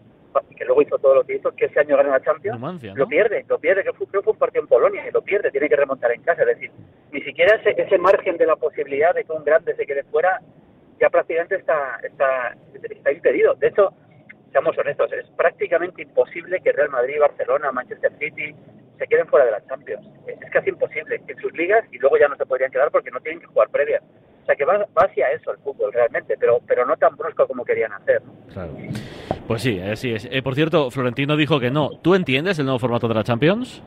que 0.56 0.64
luego 0.64 0.82
hizo 0.82 0.98
todo 0.98 1.16
lo 1.16 1.25
que 1.25 1.37
hizo, 1.37 1.52
que 1.52 1.66
ese 1.66 1.81
año 1.81 1.96
gana 1.96 2.10
la 2.10 2.22
Champions, 2.22 2.58
lo 2.94 3.06
pierde, 3.06 3.44
lo 3.48 3.58
pierde, 3.58 3.84
que 3.84 3.93
fue, 3.93 4.06
creo 4.06 4.22
que 4.22 4.25
fue 4.25 4.32
un 4.32 4.38
partido 4.38 4.62
en 4.62 4.69
Polonia, 4.69 5.06
y 5.06 5.10
lo 5.10 5.22
pierde, 5.22 5.50
tiene 5.50 5.69
que 5.69 5.76
remontar 5.76 6.12
en 6.12 6.22
casa, 6.22 6.43
es 6.43 6.48
decir, 6.48 6.70
siquiera 7.32 7.56
ese, 7.56 7.81
ese 7.81 7.96
margen 7.96 8.37
de 8.37 8.46
la 8.46 8.56
posibilidad 8.56 9.14
de 9.14 9.25
que 9.25 9.32
un 9.32 9.43
grande 9.43 9.75
se 9.75 9.87
quede 9.87 10.05
fuera 10.05 10.38
ya 11.00 11.08
prácticamente 11.08 11.56
está, 11.56 11.99
está, 12.02 12.55
está 12.75 13.11
impedido. 13.11 13.55
De 13.55 13.69
hecho, 13.69 13.88
seamos 14.52 14.76
honestos, 14.76 15.11
es 15.12 15.26
prácticamente 15.31 16.02
imposible 16.02 16.61
que 16.61 16.73
Real 16.73 16.90
Madrid, 16.90 17.19
Barcelona, 17.19 17.73
Manchester 17.73 18.12
City 18.19 18.55
se 18.99 19.06
queden 19.06 19.26
fuera 19.26 19.46
de 19.46 19.52
la 19.52 19.67
Champions. 19.67 20.06
Es 20.26 20.50
casi 20.50 20.69
imposible 20.69 21.20
en 21.26 21.38
sus 21.40 21.52
ligas 21.55 21.84
y 21.90 21.99
luego 21.99 22.19
ya 22.19 22.29
no 22.29 22.37
se 22.37 22.44
podrían 22.44 22.70
quedar 22.70 22.90
porque 22.90 23.11
no 23.11 23.20
tienen 23.20 23.40
que 23.40 23.46
jugar 23.46 23.70
previa. 23.70 24.00
O 24.43 24.44
sea 24.46 24.55
que 24.55 24.64
va, 24.64 24.87
hacia 24.96 25.32
eso 25.32 25.52
el 25.52 25.58
fútbol 25.58 25.93
realmente, 25.93 26.37
pero, 26.38 26.61
pero 26.69 26.84
no 26.84 26.96
tan 26.99 27.17
brusco 27.17 27.49
como 27.49 27.64
querían 27.64 27.94
hacer. 27.94 28.20
Claro. 28.52 28.73
Pues 29.49 29.62
sí, 29.62 29.81
así 29.81 30.12
es. 30.12 30.29
Eh, 30.31 30.43
por 30.43 30.55
cierto, 30.55 30.90
Florentino 30.90 31.37
dijo 31.37 31.58
que 31.58 31.70
no. 31.70 31.99
¿Tú 32.02 32.14
entiendes 32.14 32.58
el 32.58 32.67
nuevo 32.67 32.79
formato 32.79 33.08
de 33.08 33.14
la 33.14 33.25
Champions? 33.25 33.82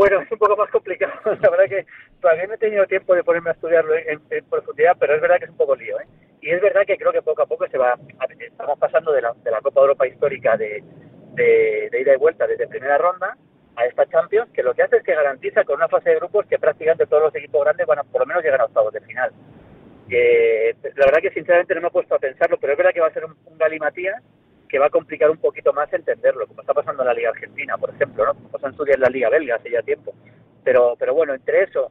Bueno, 0.00 0.22
es 0.22 0.32
un 0.32 0.38
poco 0.38 0.56
más 0.56 0.70
complicado. 0.70 1.12
La 1.24 1.50
verdad 1.50 1.66
que 1.68 1.86
todavía 2.20 2.46
no 2.46 2.54
he 2.54 2.58
tenido 2.58 2.86
tiempo 2.86 3.14
de 3.14 3.24
ponerme 3.24 3.50
a 3.50 3.52
estudiarlo 3.54 3.94
en, 3.94 4.20
profundidad, 4.48 4.96
pero 4.98 5.14
es 5.14 5.20
verdad 5.20 5.38
que 5.38 5.44
es 5.44 5.50
un 5.50 5.56
poco 5.56 5.76
lío. 5.76 5.98
¿eh? 6.00 6.06
Y 6.40 6.50
es 6.50 6.60
verdad 6.60 6.82
que 6.86 6.96
creo 6.96 7.12
que 7.12 7.22
poco 7.22 7.42
a 7.42 7.46
poco 7.46 7.66
se 7.68 7.78
va. 7.78 7.98
Estamos 8.38 8.78
pasando 8.78 9.12
de 9.12 9.22
la, 9.22 9.32
de 9.42 9.50
la 9.50 9.60
Copa 9.60 9.80
Europa 9.80 10.06
histórica 10.06 10.56
de, 10.56 10.82
de, 11.34 12.00
ida 12.00 12.14
y 12.14 12.18
vuelta 12.18 12.46
desde 12.46 12.68
primera 12.68 12.98
ronda 12.98 13.36
a 13.76 13.86
esta 13.86 14.06
Champions, 14.06 14.50
que 14.52 14.62
lo 14.62 14.74
que 14.74 14.82
hace 14.82 14.96
es 14.96 15.02
que 15.02 15.14
garantiza 15.14 15.64
con 15.64 15.76
una 15.76 15.88
fase 15.88 16.10
de 16.10 16.16
grupos 16.16 16.46
que 16.46 16.58
prácticamente 16.58 17.06
todos 17.06 17.22
los 17.24 17.34
equipos 17.34 17.62
grandes 17.64 17.86
van 17.86 18.00
a 18.00 18.04
por 18.04 18.20
lo 18.20 18.26
menos 18.26 18.42
llegar 18.42 18.60
a 18.60 18.66
octavos 18.66 18.92
de 18.92 19.00
final. 19.00 19.30
Que, 20.08 20.74
la 20.96 21.06
verdad 21.06 21.22
que 21.22 21.30
sinceramente 21.30 21.74
no 21.74 21.82
me 21.82 21.88
he 21.88 21.92
puesto 21.92 22.14
a 22.14 22.18
pensarlo, 22.18 22.58
pero 22.58 22.72
es 22.72 22.76
verdad 22.76 22.92
que 22.92 23.00
va 23.00 23.06
a 23.06 23.12
ser 23.12 23.24
un, 23.24 23.36
un 23.44 23.58
galimatías 23.58 24.22
que 24.68 24.78
va 24.78 24.86
a 24.86 24.90
complicar 24.90 25.30
un 25.30 25.38
poquito 25.38 25.72
más 25.72 25.92
entenderlo, 25.92 26.46
como 26.46 26.60
está 26.60 26.72
pasando 26.72 27.02
en 27.02 27.08
la 27.08 27.14
Liga 27.14 27.30
Argentina, 27.30 27.76
por 27.76 27.90
ejemplo, 27.90 28.24
¿no? 28.24 28.34
como 28.34 28.48
pasó 28.48 28.68
en 28.68 28.94
en 28.94 29.00
la 29.00 29.08
Liga 29.08 29.28
Belga 29.28 29.56
hace 29.56 29.70
ya 29.70 29.82
tiempo. 29.82 30.14
Pero, 30.62 30.94
pero 30.98 31.14
bueno, 31.14 31.34
entre 31.34 31.64
eso 31.64 31.90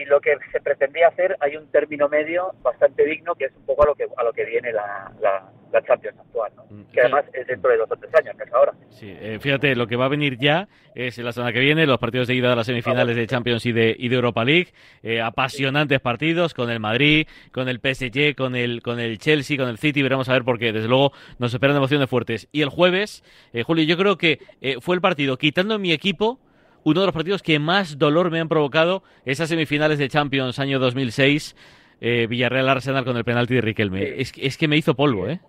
y 0.00 0.04
lo 0.06 0.20
que 0.20 0.36
se 0.50 0.60
pretendía 0.60 1.08
hacer 1.08 1.36
hay 1.40 1.56
un 1.56 1.70
término 1.70 2.08
medio 2.08 2.52
bastante 2.62 3.04
digno 3.04 3.34
que 3.34 3.46
es 3.46 3.52
un 3.54 3.66
poco 3.66 3.82
a 3.82 3.86
lo 3.86 3.94
que 3.94 4.06
a 4.16 4.24
lo 4.24 4.32
que 4.32 4.44
viene 4.44 4.72
la, 4.72 5.12
la, 5.20 5.52
Champions 5.86 6.18
actual, 6.18 6.52
¿no? 6.56 6.64
Mm, 6.68 6.90
que 6.92 7.00
además 7.00 7.24
es 7.32 7.46
dentro 7.46 7.70
de 7.70 7.76
dos 7.76 7.90
o 7.90 7.96
tres 7.96 8.12
años, 8.14 8.36
que 8.36 8.42
es 8.42 8.52
ahora. 8.52 8.72
Sí, 8.88 9.16
eh, 9.20 9.38
fíjate, 9.40 9.76
lo 9.76 9.86
que 9.86 9.94
va 9.94 10.06
a 10.06 10.08
venir 10.08 10.36
ya 10.36 10.68
es 10.94 11.16
la 11.18 11.30
semana 11.32 11.52
que 11.52 11.60
viene, 11.60 11.86
los 11.86 11.98
partidos 11.98 12.26
de 12.26 12.34
ida 12.34 12.50
de 12.50 12.56
las 12.56 12.66
semifinales 12.66 13.14
de 13.14 13.26
Champions 13.28 13.64
y 13.66 13.72
de, 13.72 13.94
y 13.96 14.08
de 14.08 14.16
Europa 14.16 14.44
League, 14.44 14.72
eh, 15.04 15.20
apasionantes 15.20 16.00
partidos 16.00 16.54
con 16.54 16.70
el 16.70 16.80
Madrid, 16.80 17.28
con 17.52 17.68
el 17.68 17.78
PSG, 17.78 18.34
con 18.34 18.56
el, 18.56 18.82
con 18.82 18.98
el 18.98 19.18
Chelsea, 19.18 19.56
con 19.56 19.68
el 19.68 19.78
City, 19.78 20.02
veremos 20.02 20.28
a 20.28 20.32
ver 20.32 20.42
porque 20.42 20.72
desde 20.72 20.88
luego 20.88 21.12
nos 21.38 21.54
esperan 21.54 21.76
emociones 21.76 22.10
fuertes. 22.10 22.48
Y 22.50 22.62
el 22.62 22.68
jueves, 22.68 23.22
eh, 23.52 23.62
Julio, 23.62 23.84
yo 23.84 23.96
creo 23.96 24.18
que 24.18 24.40
fue 24.80 24.96
el 24.96 25.00
partido, 25.00 25.36
quitando 25.36 25.78
mi 25.78 25.92
equipo, 25.92 26.40
uno 26.84 27.00
de 27.00 27.06
los 27.06 27.14
partidos 27.14 27.42
que 27.42 27.58
más 27.58 27.98
dolor 27.98 28.30
me 28.30 28.40
han 28.40 28.48
provocado 28.48 29.02
esas 29.24 29.48
semifinales 29.48 29.98
de 29.98 30.08
Champions 30.08 30.58
año 30.58 30.78
2006, 30.78 31.56
eh, 32.00 32.26
Villarreal-Arsenal 32.28 33.04
con 33.04 33.16
el 33.16 33.24
penalti 33.24 33.54
de 33.54 33.60
Riquelme. 33.60 34.20
Es, 34.20 34.32
es, 34.36 34.56
que 34.56 34.68
me 34.68 34.76
hizo 34.76 34.94
polvo, 34.94 35.28
¿eh? 35.28 35.40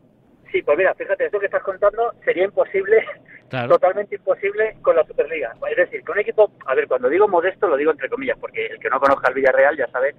Sí, 0.51 0.61
pues 0.61 0.77
mira, 0.77 0.93
fíjate, 0.95 1.25
esto 1.25 1.39
que 1.39 1.45
estás 1.45 1.63
contando 1.63 2.11
sería 2.25 2.43
imposible, 2.43 3.05
totalmente 3.49 4.15
imposible 4.15 4.75
con 4.81 4.95
la 4.97 5.05
Superliga. 5.05 5.53
Es 5.69 5.77
decir, 5.77 6.03
que 6.03 6.11
un 6.11 6.19
equipo, 6.19 6.51
a 6.65 6.75
ver, 6.75 6.87
cuando 6.87 7.07
digo 7.07 7.27
modesto 7.27 7.67
lo 7.67 7.77
digo 7.77 7.91
entre 7.91 8.09
comillas, 8.09 8.37
porque 8.37 8.65
el 8.65 8.79
que 8.79 8.89
no 8.89 8.99
conozca 8.99 9.29
al 9.29 9.33
Villarreal 9.33 9.77
ya 9.77 9.87
sabe 9.87 10.13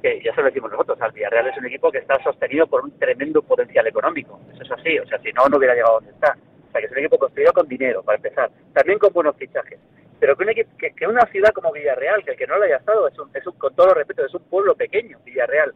que 0.00 0.22
ya 0.22 0.34
se 0.34 0.40
lo 0.40 0.46
decimos 0.46 0.70
nosotros, 0.70 0.98
el 1.04 1.12
Villarreal 1.12 1.48
es 1.48 1.58
un 1.58 1.66
equipo 1.66 1.92
que 1.92 1.98
está 1.98 2.22
sostenido 2.22 2.66
por 2.66 2.82
un 2.82 2.98
tremendo 2.98 3.42
potencial 3.42 3.86
económico. 3.86 4.40
Eso 4.54 4.62
es 4.62 4.72
así, 4.72 4.98
o 4.98 5.06
sea, 5.06 5.18
si 5.18 5.32
no, 5.32 5.46
no 5.48 5.58
hubiera 5.58 5.74
llegado 5.74 5.92
a 5.92 5.96
donde 5.96 6.12
está. 6.12 6.34
O 6.68 6.72
sea, 6.72 6.80
que 6.80 6.86
es 6.86 6.92
un 6.92 6.98
equipo 6.98 7.18
construido 7.18 7.52
con 7.52 7.68
dinero, 7.68 8.02
para 8.02 8.16
empezar. 8.16 8.50
También 8.72 8.98
con 8.98 9.12
buenos 9.12 9.36
fichajes 9.36 9.78
pero 10.20 10.36
que, 10.36 11.06
una 11.06 11.26
ciudad 11.26 11.50
como 11.52 11.72
Villarreal, 11.72 12.24
que 12.24 12.32
el 12.32 12.36
que 12.36 12.46
no 12.46 12.58
lo 12.58 12.64
haya 12.64 12.76
estado, 12.76 13.08
es, 13.08 13.18
un, 13.18 13.28
es 13.34 13.46
un, 13.46 13.54
con 13.54 13.74
todo 13.74 13.94
respeto, 13.94 14.24
es 14.24 14.34
un 14.34 14.42
pueblo 14.44 14.74
pequeño, 14.74 15.18
Villarreal, 15.24 15.72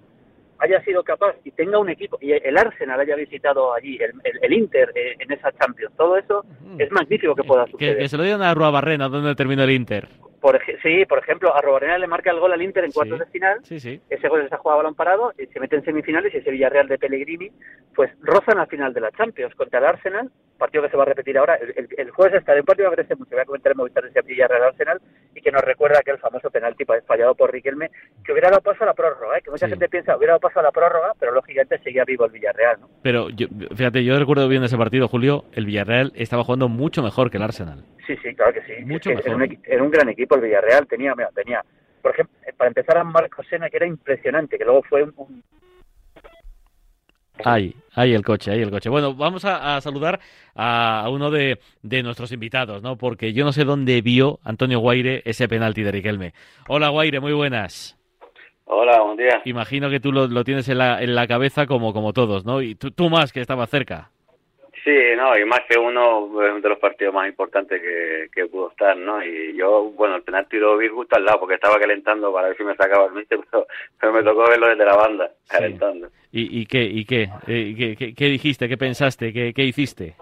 haya 0.59 0.83
sido 0.83 1.05
capaz 1.05 1.37
y 1.45 1.51
tenga 1.53 1.79
un 1.79 1.89
equipo, 1.89 2.19
y 2.21 2.33
el 2.33 2.57
Arsenal 2.57 3.01
haya 3.01 3.17
visitado 3.17 3.75
allí, 3.75 3.99
el, 4.01 4.13
el, 4.43 4.53
Inter 4.53 4.91
eh, 4.95 5.17
en 5.19 5.33
esa 5.33 5.53
Champions, 5.53 5.95
todo 5.97 6.17
eso 6.17 6.45
es 6.79 6.91
magnífico 6.91 7.35
que 7.35 7.45
pueda 7.45 7.67
suceder. 7.67 7.99
Que, 7.99 8.09
se 8.09 8.17
lo 8.17 8.25
digan 8.25 8.43
a 8.43 8.55
Rua 8.55 8.71
Barrena, 8.71 9.09
donde 9.09 9.35
terminó 9.35 9.65
el 9.65 9.71
Inter. 9.71 10.09
Por, 10.41 10.61
sí, 10.83 11.05
por 11.07 11.19
ejemplo, 11.19 11.55
a 11.55 11.61
Robarena 11.61 11.99
le 11.99 12.07
marca 12.07 12.31
el 12.31 12.39
gol 12.39 12.53
al 12.53 12.63
Inter 12.63 12.85
en 12.85 12.93
cuartos 12.93 13.19
de 13.19 13.27
final. 13.27 13.59
Ese 13.69 14.29
gol 14.29 14.49
se 14.49 14.55
ha 14.55 14.59
jugado 14.59 14.81
a 14.81 14.83
balón 14.83 14.95
parado 14.95 15.33
y 15.39 15.47
se 15.47 15.59
mete 15.59 15.77
en 15.77 15.85
semifinales 15.85 16.33
y 16.33 16.39
ese 16.39 16.51
Villarreal 16.51 16.87
de 16.87 16.99
Pellegrini, 16.99 17.51
pues 17.95 18.11
rozan 18.21 18.59
al 18.59 18.69
final 18.69 18.95
de 18.95 19.01
la 19.01 19.11
Champions 19.11 19.55
contra 19.55 19.81
el 19.81 19.87
Arsenal, 19.87 20.31
partido 20.57 20.83
que 20.85 20.91
se 20.91 20.97
va 20.97 21.03
a 21.03 21.07
repetir 21.07 21.39
ahora. 21.39 21.57
El, 21.57 21.89
el, 21.97 22.11
jueves 22.11 22.39
estará 22.39 22.59
en 22.59 22.65
partido 22.65 22.91
me 22.91 23.17
mucho. 23.17 23.31
Voy 23.31 23.41
a 23.41 23.45
comentar 23.45 23.73
en 23.73 23.79
Movistar 23.79 24.05
ese 24.05 24.23
Villarreal 24.23 24.63
Arsenal 24.63 25.01
y 25.35 25.41
que 25.41 25.51
nos 25.51 25.63
recuerda 25.63 25.99
aquel 25.99 26.19
famoso 26.19 26.51
penalti 26.51 26.85
fallado 26.85 27.35
por 27.35 27.53
Riquelme, 27.53 27.91
que 28.25 28.33
hubiera 28.33 28.51
dado 28.51 28.63
paso 28.63 28.85
a 28.85 28.87
la 28.87 28.95
prórroga, 28.95 29.39
¿eh? 29.39 29.43
que 29.43 29.51
mucha 29.51 29.69
gente 29.69 29.89
piensa 29.89 30.17
hubiera 30.17 30.33
dado 30.33 30.41
paso 30.41 30.61
a 30.61 30.63
la 30.63 30.71
prórroga, 30.71 31.13
pero 31.19 31.33
lógicamente 31.33 31.79
seguía 31.79 32.05
vivo 32.05 32.27
el 32.27 32.33
Villarreal. 32.33 32.81
¿no? 32.81 32.89
Pero 33.03 33.31
yo, 33.31 33.47
fíjate, 33.75 34.05
yo 34.05 34.19
recuerdo 34.19 34.49
bien 34.49 34.65
ese 34.65 34.77
partido, 34.77 35.09
Julio, 35.09 35.45
el 35.53 35.67
Villarreal 35.67 36.13
estaba 36.15 36.45
jugando 36.45 36.69
mucho 36.69 37.03
mejor 37.03 37.31
que 37.31 37.37
el 37.39 37.43
Arsenal. 37.43 37.85
Sí, 38.09 38.17
sí, 38.23 38.35
claro 38.35 38.55
que 38.55 38.63
sí. 38.63 38.83
Mucho 38.87 39.11
Era, 39.11 39.85
un, 39.85 39.91
gran 39.91 40.09
equipo 40.09 40.35
el 40.37 40.41
Villarreal, 40.41 40.87
tenía, 40.87 41.15
tenía, 41.35 41.63
por 42.01 42.13
ejemplo, 42.13 42.35
para 42.57 42.69
empezar 42.69 42.97
a 42.97 43.05
Marcos 43.05 43.47
Sena, 43.51 43.69
que 43.69 43.77
era 43.77 43.87
impresionante, 43.87 44.57
que 44.57 44.65
luego 44.65 44.83
fue 44.85 45.03
un... 45.03 45.45
Ahí, 47.45 47.77
ahí 47.95 48.15
el 48.15 48.25
coche, 48.25 48.51
ahí 48.51 48.63
el 48.63 48.71
coche. 48.71 48.89
Bueno, 48.89 49.15
vamos 49.15 49.45
a, 49.45 49.79
saludar 49.83 50.21
a, 50.55 51.07
uno 51.13 51.31
de, 51.31 51.59
nuestros 52.03 52.33
invitados, 52.33 52.83
¿no? 52.83 52.97
Porque 52.97 53.35
yo 53.35 53.45
no 53.45 53.53
sé 53.53 53.65
dónde 53.65 54.01
vio 54.01 54.41
Antonio 54.43 54.79
Guaire 54.79 55.21
ese 55.27 55.47
penalti 55.47 55.83
de 55.83 55.93
Riquelme. 55.93 56.33
Hola 56.67 56.89
Guaire, 56.89 57.21
muy 57.21 57.35
buenas. 57.35 57.95
Hola, 58.65 59.03
buen 59.03 59.19
día. 59.19 59.43
Imagino 59.45 59.91
que 59.91 60.01
tú 60.01 60.13
lo, 60.13 60.45
tienes 60.45 60.67
en 60.71 60.79
la, 60.79 61.03
en 61.03 61.15
la 61.15 61.27
cabeza 61.27 61.67
como, 61.67 61.93
como 61.93 62.15
todos, 62.15 62.47
¿no? 62.47 62.63
Y 62.63 62.75
tú, 62.75 62.91
tú 62.91 63.11
más, 63.11 63.35
que 63.35 63.43
estaba 63.43 63.67
cerca. 63.67 64.11
Sí, 64.89 64.95
no, 65.19 65.37
y 65.37 65.45
más 65.45 65.61
que 65.69 65.79
uno 65.79 66.31
es 66.43 66.63
de 66.63 66.69
los 66.71 66.79
partidos 66.79 67.13
más 67.13 67.29
importantes 67.29 67.79
que, 68.33 68.47
pudo 68.47 68.71
estar, 68.71 68.97
¿no? 68.97 69.23
Y 69.23 69.55
yo, 69.55 69.93
bueno, 69.95 70.17
el 70.17 70.23
penalti 70.23 70.57
lo 70.57 70.79
vi 70.79 70.89
justo 70.89 71.15
al 71.15 71.27
lado 71.27 71.41
porque 71.41 71.57
estaba 71.57 71.79
calentando 71.79 72.33
para 72.33 72.49
ver 72.49 72.57
si 72.57 72.65
me 72.65 72.75
sacaba 72.75 73.05
el 73.09 73.13
míster, 73.13 73.39
pero, 74.01 74.13
me 74.15 74.23
tocó 74.23 74.49
verlo 74.49 74.69
desde 74.69 74.87
la 74.87 74.97
banda, 74.97 75.31
calentando. 75.47 76.09
¿Y, 76.33 76.61
y 76.61 76.65
qué, 76.65 76.85
y 76.85 77.05
qué, 77.05 77.29
eh, 77.47 77.97
qué, 77.99 78.15
qué, 78.15 78.25
dijiste, 78.25 78.67
qué 78.67 78.79
pensaste, 78.79 79.31
qué, 79.31 79.53
qué 79.53 79.65
hiciste? 79.65 80.15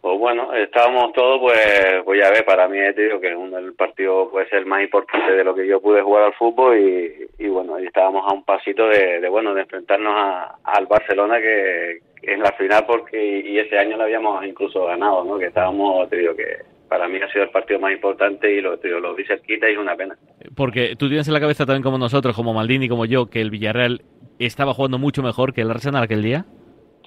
Pues 0.00 0.18
bueno, 0.18 0.54
estábamos 0.54 1.12
todos, 1.12 1.40
pues, 1.40 2.02
pues 2.04 2.20
ya 2.20 2.30
ve, 2.30 2.42
para 2.44 2.68
mí 2.68 2.78
te 2.94 3.02
digo 3.02 3.20
que 3.20 3.34
uno, 3.34 3.58
el 3.58 3.74
partido 3.74 4.30
puede 4.30 4.48
ser 4.48 4.64
más 4.64 4.82
importante 4.82 5.32
de 5.32 5.42
lo 5.42 5.54
que 5.54 5.66
yo 5.66 5.80
pude 5.80 6.02
jugar 6.02 6.24
al 6.24 6.34
fútbol 6.34 6.78
y, 6.78 7.26
y 7.38 7.48
bueno, 7.48 7.78
estábamos 7.78 8.24
a 8.26 8.32
un 8.32 8.44
pasito 8.44 8.86
de, 8.88 9.20
de 9.20 9.28
bueno, 9.28 9.54
de 9.54 9.62
enfrentarnos 9.62 10.14
a, 10.16 10.58
al 10.62 10.86
Barcelona 10.86 11.40
que, 11.40 11.98
en 12.22 12.40
la 12.40 12.52
final 12.52 12.84
porque 12.86 13.40
y 13.40 13.58
ese 13.58 13.78
año 13.78 13.96
lo 13.96 14.04
habíamos 14.04 14.44
incluso 14.44 14.84
ganado, 14.86 15.24
¿no? 15.24 15.38
Que 15.38 15.46
estábamos, 15.46 16.08
te 16.08 16.16
digo 16.16 16.34
que 16.36 16.58
para 16.88 17.08
mí 17.08 17.18
ha 17.18 17.30
sido 17.32 17.44
el 17.44 17.50
partido 17.50 17.80
más 17.80 17.92
importante 17.92 18.52
y 18.52 18.60
lo, 18.60 18.76
digo, 18.76 18.98
lo 19.00 19.14
vi 19.14 19.24
cerquita 19.24 19.68
y 19.68 19.72
es 19.72 19.78
una 19.78 19.96
pena. 19.96 20.16
Porque 20.56 20.94
tú 20.96 21.08
tienes 21.08 21.28
en 21.28 21.34
la 21.34 21.40
cabeza 21.40 21.66
también 21.66 21.82
como 21.82 21.98
nosotros, 21.98 22.34
como 22.34 22.54
Maldini, 22.54 22.88
como 22.88 23.04
yo, 23.04 23.26
que 23.26 23.40
el 23.40 23.50
Villarreal 23.50 24.02
estaba 24.38 24.74
jugando 24.74 24.98
mucho 24.98 25.22
mejor 25.22 25.52
que 25.52 25.60
el 25.60 25.70
Arsenal 25.70 26.04
aquel 26.04 26.22
día. 26.22 26.44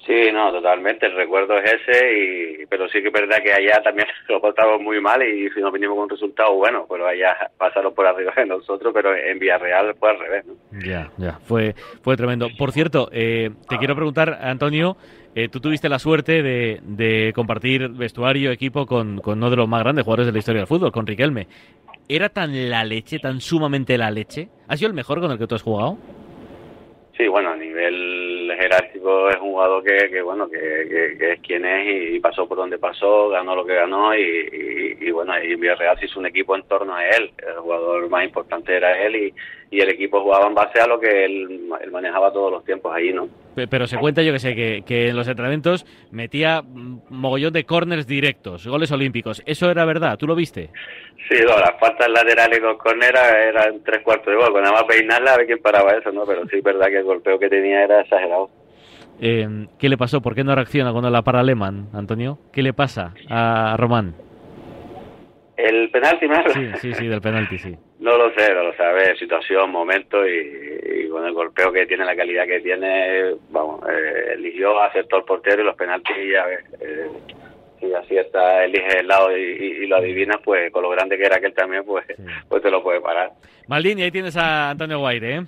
Sí, 0.06 0.32
no, 0.32 0.50
totalmente. 0.50 1.06
El 1.06 1.14
recuerdo 1.14 1.56
es 1.58 1.74
ese, 1.74 2.12
y, 2.12 2.66
pero 2.66 2.88
sí 2.88 3.00
que 3.00 3.08
es 3.08 3.12
verdad 3.12 3.38
que 3.42 3.52
allá 3.52 3.80
también 3.82 4.08
lo 4.28 4.40
pasamos 4.40 4.80
muy 4.80 5.00
mal 5.00 5.22
y 5.22 5.48
si 5.50 5.60
nos 5.60 5.72
vinimos 5.72 5.94
con 5.94 6.04
un 6.04 6.10
resultado 6.10 6.54
bueno, 6.54 6.86
pero 6.88 7.06
allá 7.06 7.36
pasaron 7.56 7.94
por 7.94 8.06
arriba 8.06 8.32
de 8.36 8.46
nosotros, 8.46 8.92
pero 8.92 9.14
en 9.14 9.38
Villarreal 9.38 9.94
fue 9.94 10.10
al 10.10 10.18
revés. 10.18 10.44
¿no? 10.46 10.54
Ya, 10.84 11.10
ya, 11.18 11.38
fue, 11.44 11.74
fue 12.02 12.16
tremendo. 12.16 12.48
Por 12.58 12.72
cierto, 12.72 13.08
eh, 13.12 13.50
te 13.68 13.78
quiero 13.78 13.94
preguntar, 13.94 14.38
Antonio, 14.42 14.96
eh, 15.36 15.48
tú 15.48 15.60
tuviste 15.60 15.88
la 15.88 16.00
suerte 16.00 16.42
de, 16.42 16.80
de 16.82 17.32
compartir 17.32 17.88
vestuario, 17.88 18.50
equipo 18.50 18.86
con, 18.86 19.18
con 19.18 19.38
uno 19.38 19.50
de 19.50 19.56
los 19.56 19.68
más 19.68 19.82
grandes 19.82 20.04
jugadores 20.04 20.26
de 20.26 20.32
la 20.32 20.38
historia 20.38 20.60
del 20.62 20.68
fútbol, 20.68 20.90
con 20.90 21.06
Riquelme. 21.06 21.46
¿Era 22.08 22.28
tan 22.28 22.68
la 22.68 22.84
leche, 22.84 23.20
tan 23.20 23.40
sumamente 23.40 23.96
la 23.96 24.10
leche? 24.10 24.48
¿Ha 24.66 24.76
sido 24.76 24.88
el 24.88 24.94
mejor 24.94 25.20
con 25.20 25.30
el 25.30 25.38
que 25.38 25.46
tú 25.46 25.54
has 25.54 25.62
jugado? 25.62 25.96
Sí, 27.16 27.28
bueno, 27.28 27.50
a 27.50 27.56
nivel 27.56 28.41
jerárquico 28.56 29.30
es 29.30 29.36
un 29.36 29.52
jugador 29.52 29.82
que, 29.84 30.10
que 30.10 30.22
bueno, 30.22 30.48
que, 30.48 31.32
es 31.32 31.40
quien 31.40 31.64
es 31.64 32.14
y 32.14 32.20
pasó 32.20 32.46
por 32.46 32.56
donde 32.58 32.78
pasó, 32.78 33.28
ganó 33.28 33.54
lo 33.54 33.64
que 33.64 33.74
ganó 33.74 34.14
y, 34.14 34.98
y, 35.00 35.10
bueno, 35.10 35.32
y 35.42 35.56
Villarreal 35.56 35.98
se 35.98 36.06
hizo 36.06 36.20
un 36.20 36.26
equipo 36.26 36.54
en 36.56 36.62
torno 36.64 36.94
a 36.94 37.06
él. 37.08 37.30
El 37.38 37.58
jugador 37.58 38.08
más 38.08 38.24
importante 38.24 38.76
era 38.76 39.00
él 39.02 39.16
y, 39.16 39.34
y 39.72 39.80
el 39.80 39.88
equipo 39.88 40.20
jugaba 40.20 40.46
en 40.46 40.54
base 40.54 40.78
a 40.80 40.86
lo 40.86 41.00
que 41.00 41.24
él, 41.24 41.66
él 41.82 41.90
manejaba 41.90 42.30
todos 42.30 42.52
los 42.52 42.62
tiempos 42.62 42.94
ahí, 42.94 43.10
¿no? 43.10 43.26
Pero 43.54 43.86
se 43.86 43.96
cuenta, 43.96 44.20
yo 44.20 44.30
que 44.30 44.38
sé, 44.38 44.54
que, 44.54 44.82
que 44.86 45.08
en 45.08 45.16
los 45.16 45.26
entrenamientos 45.26 45.86
metía 46.10 46.62
mogollón 46.62 47.54
de 47.54 47.64
corners 47.64 48.06
directos, 48.06 48.66
goles 48.66 48.92
olímpicos. 48.92 49.42
¿Eso 49.46 49.70
era 49.70 49.86
verdad? 49.86 50.18
¿Tú 50.18 50.26
lo 50.26 50.34
viste? 50.34 50.68
Sí, 51.26 51.38
no, 51.40 51.56
las 51.58 51.72
faltas 51.80 52.06
laterales 52.10 52.60
con 52.60 52.76
corners 52.76 53.18
eran 53.48 53.82
tres 53.82 54.02
cuartos 54.02 54.26
de 54.26 54.36
gol. 54.36 54.52
Nada 54.60 54.72
más 54.72 54.84
peinarla, 54.84 55.32
a 55.32 55.36
ver 55.38 55.46
quién 55.46 55.62
paraba 55.62 55.92
eso, 55.92 56.12
¿no? 56.12 56.26
Pero 56.26 56.46
sí 56.48 56.58
es 56.58 56.62
verdad 56.62 56.88
que 56.88 56.98
el 56.98 57.04
golpeo 57.04 57.38
que 57.38 57.48
tenía 57.48 57.82
era 57.82 58.02
exagerado. 58.02 58.50
Eh, 59.22 59.68
¿Qué 59.78 59.88
le 59.88 59.96
pasó? 59.96 60.20
¿Por 60.20 60.34
qué 60.34 60.44
no 60.44 60.54
reacciona 60.54 60.92
cuando 60.92 61.08
la 61.08 61.22
para 61.22 61.40
Alemán, 61.40 61.88
Antonio? 61.94 62.38
¿Qué 62.52 62.62
le 62.62 62.74
pasa 62.74 63.14
a 63.30 63.74
Román? 63.78 64.14
El 65.56 65.90
penalti 65.90 66.28
más. 66.28 66.52
Sí, 66.52 66.68
sí, 66.76 66.94
sí, 66.94 67.06
del 67.06 67.22
penalti, 67.22 67.56
sí. 67.56 67.74
No 68.02 68.18
lo 68.18 68.34
sé, 68.34 68.52
no 68.52 68.64
lo 68.64 68.74
sabe, 68.74 69.16
situación, 69.16 69.70
momento 69.70 70.26
y, 70.26 71.08
con 71.08 71.24
el 71.24 71.32
golpeo 71.32 71.70
que 71.70 71.86
tiene, 71.86 72.04
la 72.04 72.16
calidad 72.16 72.46
que 72.46 72.58
tiene, 72.58 73.36
vamos, 73.50 73.80
eh, 73.88 74.32
eligió, 74.34 74.80
aceptó 74.80 75.18
el 75.18 75.24
portero 75.24 75.62
y 75.62 75.64
los 75.64 75.76
penaltis, 75.76 76.16
ya 76.32 76.44
ves, 76.46 76.64
eh, 76.80 77.06
si 77.78 77.94
acierta, 77.94 78.64
elige 78.64 78.98
el 78.98 79.06
lado 79.06 79.36
y, 79.36 79.86
lo 79.86 79.98
adivina, 79.98 80.40
pues 80.44 80.72
con 80.72 80.82
lo 80.82 80.90
grande 80.90 81.16
que 81.16 81.26
era 81.26 81.36
aquel 81.36 81.54
también, 81.54 81.84
pues, 81.84 82.04
pues 82.48 82.60
te 82.60 82.72
lo 82.72 82.82
puede 82.82 83.00
parar. 83.00 83.30
Maldini, 83.68 84.02
ahí 84.02 84.10
tienes 84.10 84.36
a 84.36 84.70
Antonio 84.70 84.98
Guaire, 84.98 85.36
¿eh? 85.36 85.46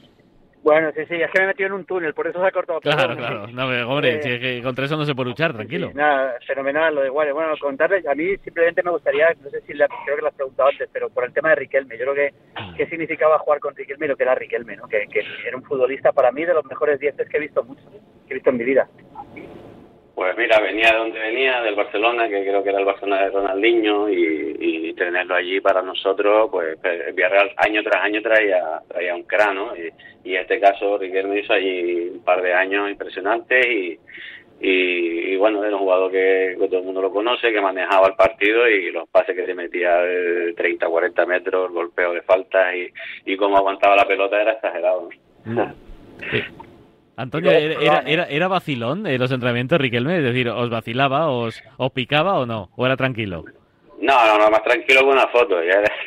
Bueno, 0.65 0.91
sí, 0.97 1.05
sí, 1.05 1.17
es 1.17 1.31
que 1.31 1.41
me 1.41 1.45
he 1.45 1.49
metido 1.49 1.67
en 1.67 1.73
un 1.75 1.85
túnel, 1.85 2.15
por 2.15 2.27
eso 2.27 2.41
se 2.41 2.47
ha 2.47 2.51
cortado. 2.51 2.81
Claro, 2.81 3.15
claro. 3.15 3.47
No, 3.49 3.67
hombre, 3.87 4.23
si 4.23 4.31
es 4.31 4.41
que 4.41 4.63
contra 4.63 4.87
eso 4.87 4.97
no 4.97 5.05
se 5.05 5.15
puede 5.15 5.29
luchar, 5.29 5.53
tranquilo. 5.53 5.91
nada, 5.93 6.37
fenomenal 6.47 6.95
lo 6.95 7.03
de 7.03 7.11
Guare. 7.11 7.33
Bueno, 7.33 7.53
contarle, 7.61 8.03
a 8.09 8.15
mí 8.15 8.35
simplemente 8.39 8.83
me 8.83 8.91
gustaría, 8.91 9.29
no 9.43 9.51
sé 9.51 9.61
si 9.61 9.75
la, 9.75 9.87
creo 10.07 10.17
que 10.17 10.23
lo 10.23 10.29
has 10.29 10.35
preguntado 10.35 10.71
antes, 10.71 10.89
pero 10.91 11.11
por 11.11 11.25
el 11.25 11.35
tema 11.35 11.51
de 11.51 11.57
Riquelme, 11.57 11.99
yo 11.99 12.07
creo 12.07 12.15
que 12.15 12.35
mm. 12.59 12.75
qué 12.77 12.87
significaba 12.87 13.39
jugar 13.41 13.61
con 13.61 13.77
Riquelme 13.77 14.07
y 14.07 14.09
lo 14.09 14.17
que 14.17 14.23
era 14.23 14.35
Riquelme, 14.35 14.77
¿no? 14.77 14.89
Que, 14.89 15.07
que 15.07 15.23
era 15.47 15.55
un 15.55 15.65
futbolista 15.65 16.13
para 16.13 16.33
mí 16.33 16.47
de 16.47 16.55
los 16.55 16.65
mejores 16.65 16.99
dientes 16.99 17.29
que 17.29 17.37
he 17.37 17.41
visto 17.41 17.63
mucho, 17.63 17.83
que 18.27 18.33
he 18.33 18.35
visto 18.35 18.49
en 18.49 18.57
mi 18.57 18.65
vida. 18.65 18.89
Pues 20.15 20.37
mira, 20.39 20.61
venía 20.61 20.93
de 20.93 20.99
donde 20.99 21.19
venía, 21.19 21.61
del 21.63 21.75
Barcelona, 21.75 22.29
que 22.29 22.43
creo 22.43 22.63
que 22.63 22.71
era 22.71 22.79
el 22.79 22.85
Barcelona 22.85 23.25
de 23.25 23.31
Ronaldinho, 23.31 24.09
y, 24.09 24.93
tenerlo 24.95 25.35
allí 25.35 25.61
para 25.61 25.83
nosotros, 25.83 26.49
pues 26.53 26.79
el 26.85 27.13
Villarreal 27.15 27.51
año 27.57 27.83
tras 27.83 28.05
año 28.05 28.23
traía, 28.23 28.81
traía 28.87 29.13
un 29.13 29.25
crano, 29.25 29.73
y, 29.77 29.91
y 30.29 30.37
en 30.37 30.43
este 30.43 30.61
caso 30.61 30.97
Riquelme 30.97 31.41
hizo 31.41 31.53
allí 31.53 32.11
un 32.15 32.23
par 32.23 32.41
de 32.41 32.55
años 32.55 32.89
impresionantes, 32.89 33.67
y, 33.67 33.99
y, 34.61 35.37
bueno, 35.37 35.65
era 35.65 35.75
un 35.75 35.83
jugador 35.83 36.13
que, 36.13 36.57
todo 36.71 36.79
el 36.79 36.85
mundo 36.85 37.03
lo 37.03 37.11
conoce, 37.11 37.53
que 37.53 37.61
manejaba 37.61 38.07
el 38.07 38.15
partido 38.15 38.69
y 38.69 38.93
los 38.93 39.09
pases 39.09 39.35
que 39.35 39.45
se 39.45 39.55
metía 39.55 39.97
de 39.97 40.55
30, 40.55 40.87
40 40.87 41.27
metros, 41.27 41.69
el 41.69 41.75
golpeo 41.75 42.13
de 42.13 42.23
faltas 42.23 42.75
y, 42.75 43.33
y 43.33 43.37
cómo 43.37 43.57
aguantaba 43.57 43.97
la 43.97 44.07
pelota 44.07 44.41
era 44.41 44.53
exagerado. 44.53 45.09
¿no? 45.45 45.75
Antonio, 47.17 47.51
¿era, 47.51 48.01
era, 48.07 48.25
era 48.25 48.49
vacilón 48.49 49.07
en 49.07 49.21
los 49.21 49.31
entrenamientos, 49.31 49.81
Riquelme? 49.81 50.19
Es 50.19 50.25
decir, 50.25 50.49
¿os 50.49 50.69
vacilaba, 50.69 51.31
os, 51.31 51.63
os 51.77 51.93
picaba 51.93 52.39
o 52.39 52.47
no? 52.47 52.71
¿O 52.77 52.87
era 52.87 52.97
tranquilo? 52.97 53.45
No, 54.01 54.27
no, 54.27 54.39
no, 54.39 54.51
más 54.51 54.63
tranquilo 54.63 55.01
con 55.01 55.11
una 55.11 55.29
foto. 55.29 55.63
Ya 55.63 55.81
era, 55.81 55.93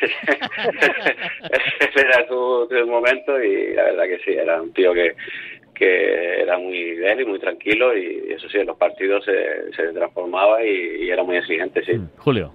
ese 1.80 2.00
era 2.00 2.28
su, 2.28 2.68
momento 2.86 3.42
y 3.42 3.74
la 3.74 3.84
verdad 3.84 4.04
que 4.04 4.18
sí, 4.18 4.32
era 4.32 4.62
un 4.62 4.72
tío 4.72 4.92
que, 4.92 5.16
que 5.74 6.42
era 6.42 6.58
muy 6.58 6.94
de 6.94 7.10
él 7.10 7.22
y 7.22 7.24
muy 7.24 7.40
tranquilo 7.40 7.96
y 7.96 8.32
eso 8.32 8.48
sí, 8.48 8.58
en 8.58 8.66
los 8.66 8.76
partidos 8.76 9.24
se, 9.24 9.72
se 9.74 9.92
transformaba 9.92 10.62
y, 10.62 11.10
era 11.10 11.24
muy 11.24 11.38
exigente, 11.38 11.84
sí. 11.84 11.94
Mm, 11.94 12.08
Julio. 12.18 12.52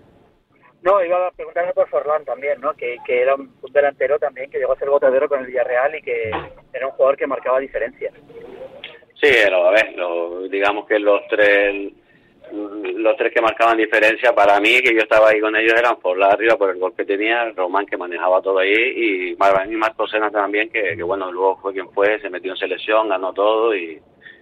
No, 0.84 1.04
iba 1.04 1.28
a 1.28 1.32
preguntarme 1.32 1.74
por 1.74 1.88
Forlán 1.90 2.26
también, 2.26 2.60
¿no? 2.60 2.74
Que, 2.74 2.98
que 3.06 3.22
era 3.22 3.36
un, 3.36 3.54
delantero 3.72 4.20
también 4.20 4.50
que 4.50 4.60
llegó 4.60 4.74
a 4.74 4.78
ser 4.80 4.90
botadero 4.90 5.28
con 5.28 5.40
el 5.40 5.48
Villarreal 5.48 5.96
y 5.96 6.02
que 6.02 6.32
era 6.74 6.88
un 6.88 6.94
jugador 6.94 7.18
que 7.18 7.28
marcaba 7.28 7.60
diferencia. 7.60 8.12
Sí, 9.24 9.30
a 9.30 9.72
ver, 9.72 9.96
digamos 10.50 10.86
que 10.86 11.00
los 11.00 11.22
tres 11.30 11.94
los 12.52 13.16
tres 13.16 13.34
que 13.34 13.42
marcaban 13.42 13.78
diferencia 13.78 14.36
para 14.36 14.60
mí, 14.60 14.82
que 14.82 14.94
yo 14.94 15.00
estaba 15.00 15.30
ahí 15.30 15.40
con 15.40 15.56
ellos, 15.56 15.74
eran 15.78 15.98
Forlán 16.02 16.34
arriba 16.34 16.58
por 16.58 16.70
el 16.70 16.78
gol 16.78 16.94
que 16.94 17.06
tenía, 17.06 17.50
Román 17.56 17.86
que 17.86 17.96
manejaba 17.96 18.42
todo 18.42 18.60
ahí 18.60 18.74
y, 18.74 19.32
y 19.32 19.76
Marco 19.78 20.08
Sena 20.08 20.30
también, 20.30 20.70
que, 20.70 20.98
que 20.98 21.04
bueno, 21.04 21.32
luego 21.32 21.58
fue 21.62 21.72
quien 21.72 21.90
fue, 21.92 22.20
se 22.20 22.30
metió 22.30 22.52
en 22.52 22.58
selección, 22.58 23.08
ganó 23.08 23.32
todo 23.32 23.74
y, 23.74 23.98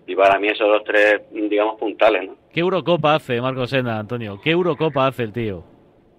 y 0.07 0.15
para 0.15 0.39
mí 0.39 0.47
esos 0.47 0.67
los 0.67 0.83
tres, 0.83 1.21
digamos, 1.31 1.79
puntales, 1.79 2.27
¿no? 2.27 2.35
¿Qué 2.51 2.61
Eurocopa 2.61 3.13
hace 3.13 3.39
Marco 3.39 3.67
Sena, 3.67 4.00
Antonio? 4.00 4.39
¿Qué 4.43 4.50
Eurocopa 4.50 5.05
hace 5.05 5.23
el 5.23 5.31
tío? 5.31 5.63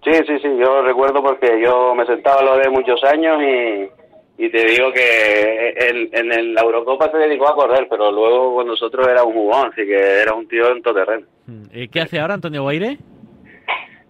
Sí, 0.05 0.13
sí, 0.25 0.39
sí, 0.41 0.47
yo 0.57 0.81
recuerdo 0.83 1.21
porque 1.21 1.61
yo 1.61 1.93
me 1.95 2.05
sentaba 2.05 2.41
lo 2.41 2.57
de 2.57 2.69
muchos 2.69 3.03
años 3.03 3.41
y, 3.43 4.02
y 4.37 4.49
te 4.49 4.65
digo 4.65 4.91
que 4.91 5.73
en, 5.77 6.31
en 6.31 6.53
la 6.53 6.61
Eurocopa 6.61 7.09
se 7.11 7.17
dedicó 7.17 7.47
a 7.49 7.55
correr, 7.55 7.87
pero 7.89 8.11
luego 8.11 8.55
con 8.55 8.67
nosotros 8.67 9.07
era 9.07 9.23
un 9.23 9.33
jugón, 9.33 9.71
así 9.71 9.85
que 9.85 9.95
era 9.95 10.33
un 10.33 10.47
tío 10.47 10.71
en 10.71 10.81
todo 10.81 10.95
terreno. 10.95 11.27
¿Y 11.71 11.87
qué 11.87 12.01
hace 12.01 12.19
ahora 12.19 12.33
Antonio 12.35 12.63
Guaire? 12.63 12.97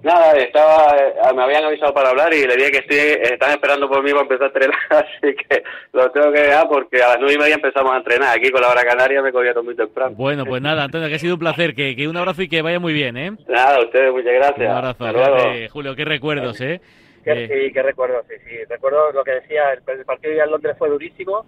Nada, 0.04 0.34
estaba, 0.34 0.98
eh, 0.98 1.34
me 1.34 1.44
habían 1.44 1.64
avisado 1.64 1.94
para 1.94 2.10
hablar 2.10 2.34
y 2.34 2.46
le 2.46 2.58
dije 2.58 2.72
que 2.72 2.78
estoy, 2.80 2.98
están 3.32 3.52
esperando 3.52 3.88
por 3.88 4.04
mí 4.04 4.12
para 4.12 4.24
empezar 4.24 4.44
a 4.44 4.48
entrenar, 4.48 4.78
así 4.90 5.34
que 5.34 5.64
lo 5.94 6.12
tengo 6.12 6.32
que 6.34 6.42
dejar 6.42 6.68
porque 6.68 7.02
a 7.02 7.10
las 7.10 7.18
nueve 7.20 7.36
y 7.36 7.38
media 7.38 7.56
empezamos 7.56 7.94
a 7.94 7.98
entrenar. 7.98 8.38
Aquí 8.38 8.50
con 8.50 8.62
la 8.62 8.70
hora 8.70 8.84
canaria 8.84 9.22
me 9.22 9.32
cogía 9.32 9.54
todo 9.54 9.64
muy 9.64 9.76
temprano. 9.76 10.14
Bueno, 10.18 10.46
pues 10.46 10.62
nada, 10.62 10.84
Antonio, 10.84 11.08
que 11.08 11.16
ha 11.16 11.20
sido 11.20 11.36
un 11.36 11.40
placer, 11.40 11.74
que, 11.74 11.96
que 11.96 12.10
un 12.10 12.18
abrazo 12.18 12.42
y 12.42 12.50
que 12.50 12.62
vaya 12.62 12.82
muy 12.82 12.92
bien, 12.92 13.16
¿eh? 13.16 13.32
Nada, 13.48 13.78
a 13.78 13.80
ustedes, 13.80 14.12
muchas 14.12 14.34
gracias. 14.34 14.70
Un 14.70 14.76
abrazo, 14.76 15.06
Julio, 15.72 15.96
qué 15.96 16.04
recuerdos, 16.04 16.60
¿eh? 16.60 16.82
Sí, 17.24 17.72
qué 17.72 17.82
recuerdos, 17.82 18.26
sí, 18.28 18.36
sí. 18.46 18.64
Recuerdo 18.70 19.12
lo 19.12 19.24
que 19.24 19.32
decía, 19.32 19.72
el, 19.72 19.82
el 19.88 20.06
partido 20.06 20.34
de 20.34 20.48
Londres 20.48 20.76
fue 20.78 20.90
durísimo, 20.90 21.46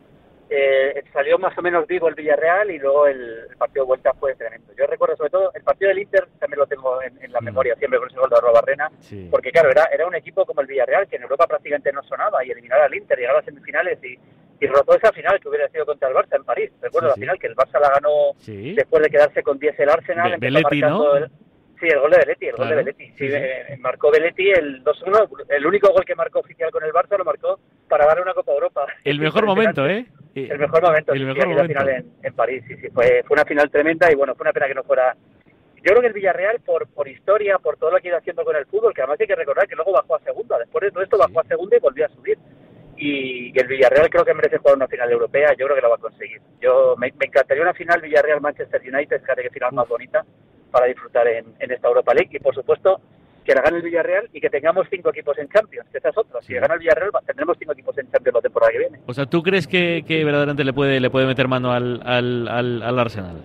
eh, 0.48 1.04
salió 1.12 1.40
más 1.40 1.58
o 1.58 1.62
menos 1.62 1.88
vivo 1.88 2.08
el 2.08 2.14
Villarreal 2.14 2.70
y 2.70 2.78
luego 2.78 3.08
el, 3.08 3.48
partido 3.58 3.84
de 3.84 3.88
vuelta 3.88 4.14
fue 4.14 4.36
tremendo. 4.36 4.74
Yo 4.78 4.86
recuerdo 4.86 5.18
sobre 5.18 5.32
todo 5.32 5.52
el 5.56 5.64
partido 5.64 5.90
del 5.90 6.00
Inter, 6.00 6.28
también 6.40 6.60
lo 6.60 6.68
tengo 6.68 7.02
en, 7.02 7.32
la 7.32 7.42
mm. 7.42 7.46
memoria 7.46 7.76
siempre 7.76 8.00
con 8.00 8.10
ese 8.10 8.20
gol 8.20 8.30
de 8.30 8.52
Barrena, 8.52 8.92
porque 9.32 9.52
claro, 9.52 9.72
era, 9.72 9.86
era 9.86 10.06
un 10.06 10.16
equipo 10.16 10.46
como 10.46 10.62
el 10.62 10.68
Villarreal 10.68 11.08
que 11.08 11.16
en 11.16 11.24
Europa 11.24 11.48
prácticamente 11.48 11.92
no 11.92 12.04
sonaba 12.04 12.46
y 12.46 12.52
eliminar 12.52 12.80
al 12.82 12.94
Inter, 12.94 13.18
llegar 13.18 13.34
a 13.34 13.38
las 13.38 13.46
semifinales 13.46 13.98
y, 14.04 14.20
y 14.60 14.68
rozó 14.68 14.96
esa 14.96 15.12
final 15.12 15.40
que 15.40 15.50
hubiera 15.50 15.68
sido 15.70 15.86
contra 15.86 16.10
el 16.10 16.16
Barça 16.16 16.36
en 16.36 16.44
París. 16.44 16.72
Recuerdo 16.82 17.10
la 17.10 17.16
final 17.16 17.40
que 17.40 17.48
el 17.48 17.56
Barça 17.56 17.80
la 17.80 17.90
ganó 17.90 18.34
después 18.46 19.04
de 19.04 19.10
quedarse 19.10 19.42
con 19.42 19.58
10 19.58 19.80
el 19.80 19.90
Arsenal. 19.90 20.38
Be 20.38 20.52
¿no? 20.82 21.16
el, 21.18 21.32
Sí, 21.86 21.92
el 21.92 22.00
gol 22.00 22.10
de 22.10 22.18
Belletti, 22.18 22.46
el 22.48 22.56
gol 22.56 22.70
de 22.70 22.76
Belletti. 22.76 23.06
Sí, 23.16 23.28
eh, 23.30 23.78
marcó 23.80 24.10
Belletti 24.10 24.50
el 24.50 24.84
2-1, 24.84 25.46
el 25.50 25.66
único 25.68 25.94
gol 25.94 26.04
que 26.04 26.16
marcó 26.16 26.40
oficial 26.40 26.72
con 26.72 26.84
el 26.84 26.92
Barça 26.92 27.16
lo 27.16 27.24
marcó 27.24 27.60
para 27.88 28.08
dar 28.08 28.20
una 28.20 28.34
Copa 28.34 28.54
Europa. 28.54 28.88
El 29.04 29.20
mejor 29.22 29.46
momento, 29.46 29.86
¿eh? 29.86 30.08
El 30.34 30.58
mejor 30.58 30.82
momento, 30.82 31.14
el 31.14 31.26
mejor 31.28 31.48
momento. 31.48 31.68
final 31.68 31.90
en, 31.90 32.12
en, 32.24 32.34
París, 32.34 32.64
sí, 32.68 32.76
sí, 32.78 32.90
fue, 32.90 33.22
fue 33.28 33.36
una 33.36 33.46
final 33.46 33.70
tremenda 33.70 34.12
y 34.12 34.16
bueno, 34.16 34.34
fue 34.34 34.46
una 34.46 34.54
pena 34.54 34.66
que 34.66 34.74
no 34.74 34.84
fuera... 34.84 35.16
Yo 35.76 35.92
creo 35.92 36.02
que 36.02 36.08
el 36.08 36.14
Villarreal, 36.14 36.60
por, 36.62 36.88
por 36.88 37.08
historia, 37.08 37.60
por 37.60 37.78
todo 37.78 37.92
lo 37.92 37.98
que 38.00 38.08
iba 38.08 38.18
haciendo 38.18 38.44
con 38.44 38.56
el 38.56 38.66
fútbol, 38.66 38.96
que 38.96 39.02
además 39.02 39.20
hay 39.22 39.28
que 39.28 39.36
recordar 39.36 39.68
que 39.68 39.76
luego 39.76 39.92
bajó 39.92 40.16
a 40.16 40.20
segunda, 40.22 40.58
después 40.58 40.82
de 40.82 40.92
todo 40.92 41.04
esto 41.04 41.18
bajó 41.20 41.40
a 41.40 41.44
segunda 41.44 41.78
y 41.78 41.80
volvió 41.80 42.06
a 42.08 42.10
subir. 42.10 42.40
Y, 42.98 43.58
el 43.60 43.68
Villarreal 43.68 44.10
creo 44.10 44.26
que 44.26 44.34
merece 44.34 44.58
jugar 44.58 44.78
una 44.78 44.88
final 44.88 45.12
europea, 45.12 45.50
yo 45.56 45.66
creo 45.68 45.76
que 45.76 45.82
la 45.84 45.90
va 45.90 45.96
a 45.96 46.00
conseguir. 46.00 46.42
Yo 46.60 46.96
Me, 46.98 47.14
encantaría 47.20 47.62
una 47.62 47.76
final 47.76 48.02
Villarreal-Manchester 48.02 48.82
United, 48.82 49.22
que 49.22 49.50
final 49.52 49.74
más 49.74 49.88
bonita, 49.88 50.26
para 50.76 50.88
disfrutar 50.88 51.26
en, 51.26 51.56
esta 51.58 51.88
Europa 51.88 52.14
League 52.14 52.32
y 52.34 52.40
por 52.40 52.54
supuesto 52.54 53.00
que 53.46 53.56
la 53.56 53.62
gane 53.62 53.78
el 53.78 53.84
Villarreal 53.84 54.28
y 54.34 54.42
que 54.42 54.50
tengamos 54.50 54.86
cinco 54.90 55.10
equipos 55.10 55.38
en 55.38 55.48
Champions, 55.48 55.88
que 55.90 56.00
esa 56.00 56.10
es 56.10 56.18
otra. 56.18 56.42
Si 56.42 56.54
gana 56.54 56.74
el 56.74 56.82
Villarreal 56.82 57.12
tendremos 57.26 57.56
cinco 57.58 57.72
equipos 57.72 57.98
en 57.98 58.12
Champions 58.12 58.36
la 58.36 58.42
temporada 58.42 58.74
que 58.74 58.80
viene. 58.80 59.00
O 59.08 59.14
sea, 59.14 59.26
¿tú 59.26 59.42
crees 59.42 59.68
que, 59.68 60.04
que 60.06 60.26
verdaderamente 60.26 60.66
le 60.66 60.74
puede 60.74 61.00
le 61.00 61.10
puede 61.10 61.28
meter 61.28 61.48
mano 61.48 61.72
al, 61.72 62.02
al, 62.04 62.50
al, 62.50 63.00
Arsenal? 63.00 63.38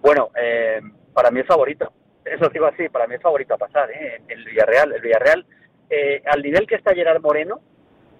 Bueno, 0.00 0.30
eh, 0.40 0.80
para 1.12 1.30
mí 1.30 1.40
es 1.40 1.46
favorito. 1.46 1.92
Eso 2.24 2.48
digo 2.48 2.64
así, 2.64 2.88
para 2.88 3.06
mí 3.06 3.16
es 3.16 3.20
favorito 3.20 3.52
a 3.52 3.58
pasar, 3.58 3.90
¿eh? 3.90 4.22
El 4.26 4.42
Villarreal. 4.42 4.94
El 4.94 5.02
Villarreal, 5.02 5.44
eh, 5.90 6.22
al 6.24 6.40
nivel 6.40 6.66
que 6.66 6.76
está 6.76 6.94
Gerard 6.94 7.20
Moreno, 7.20 7.60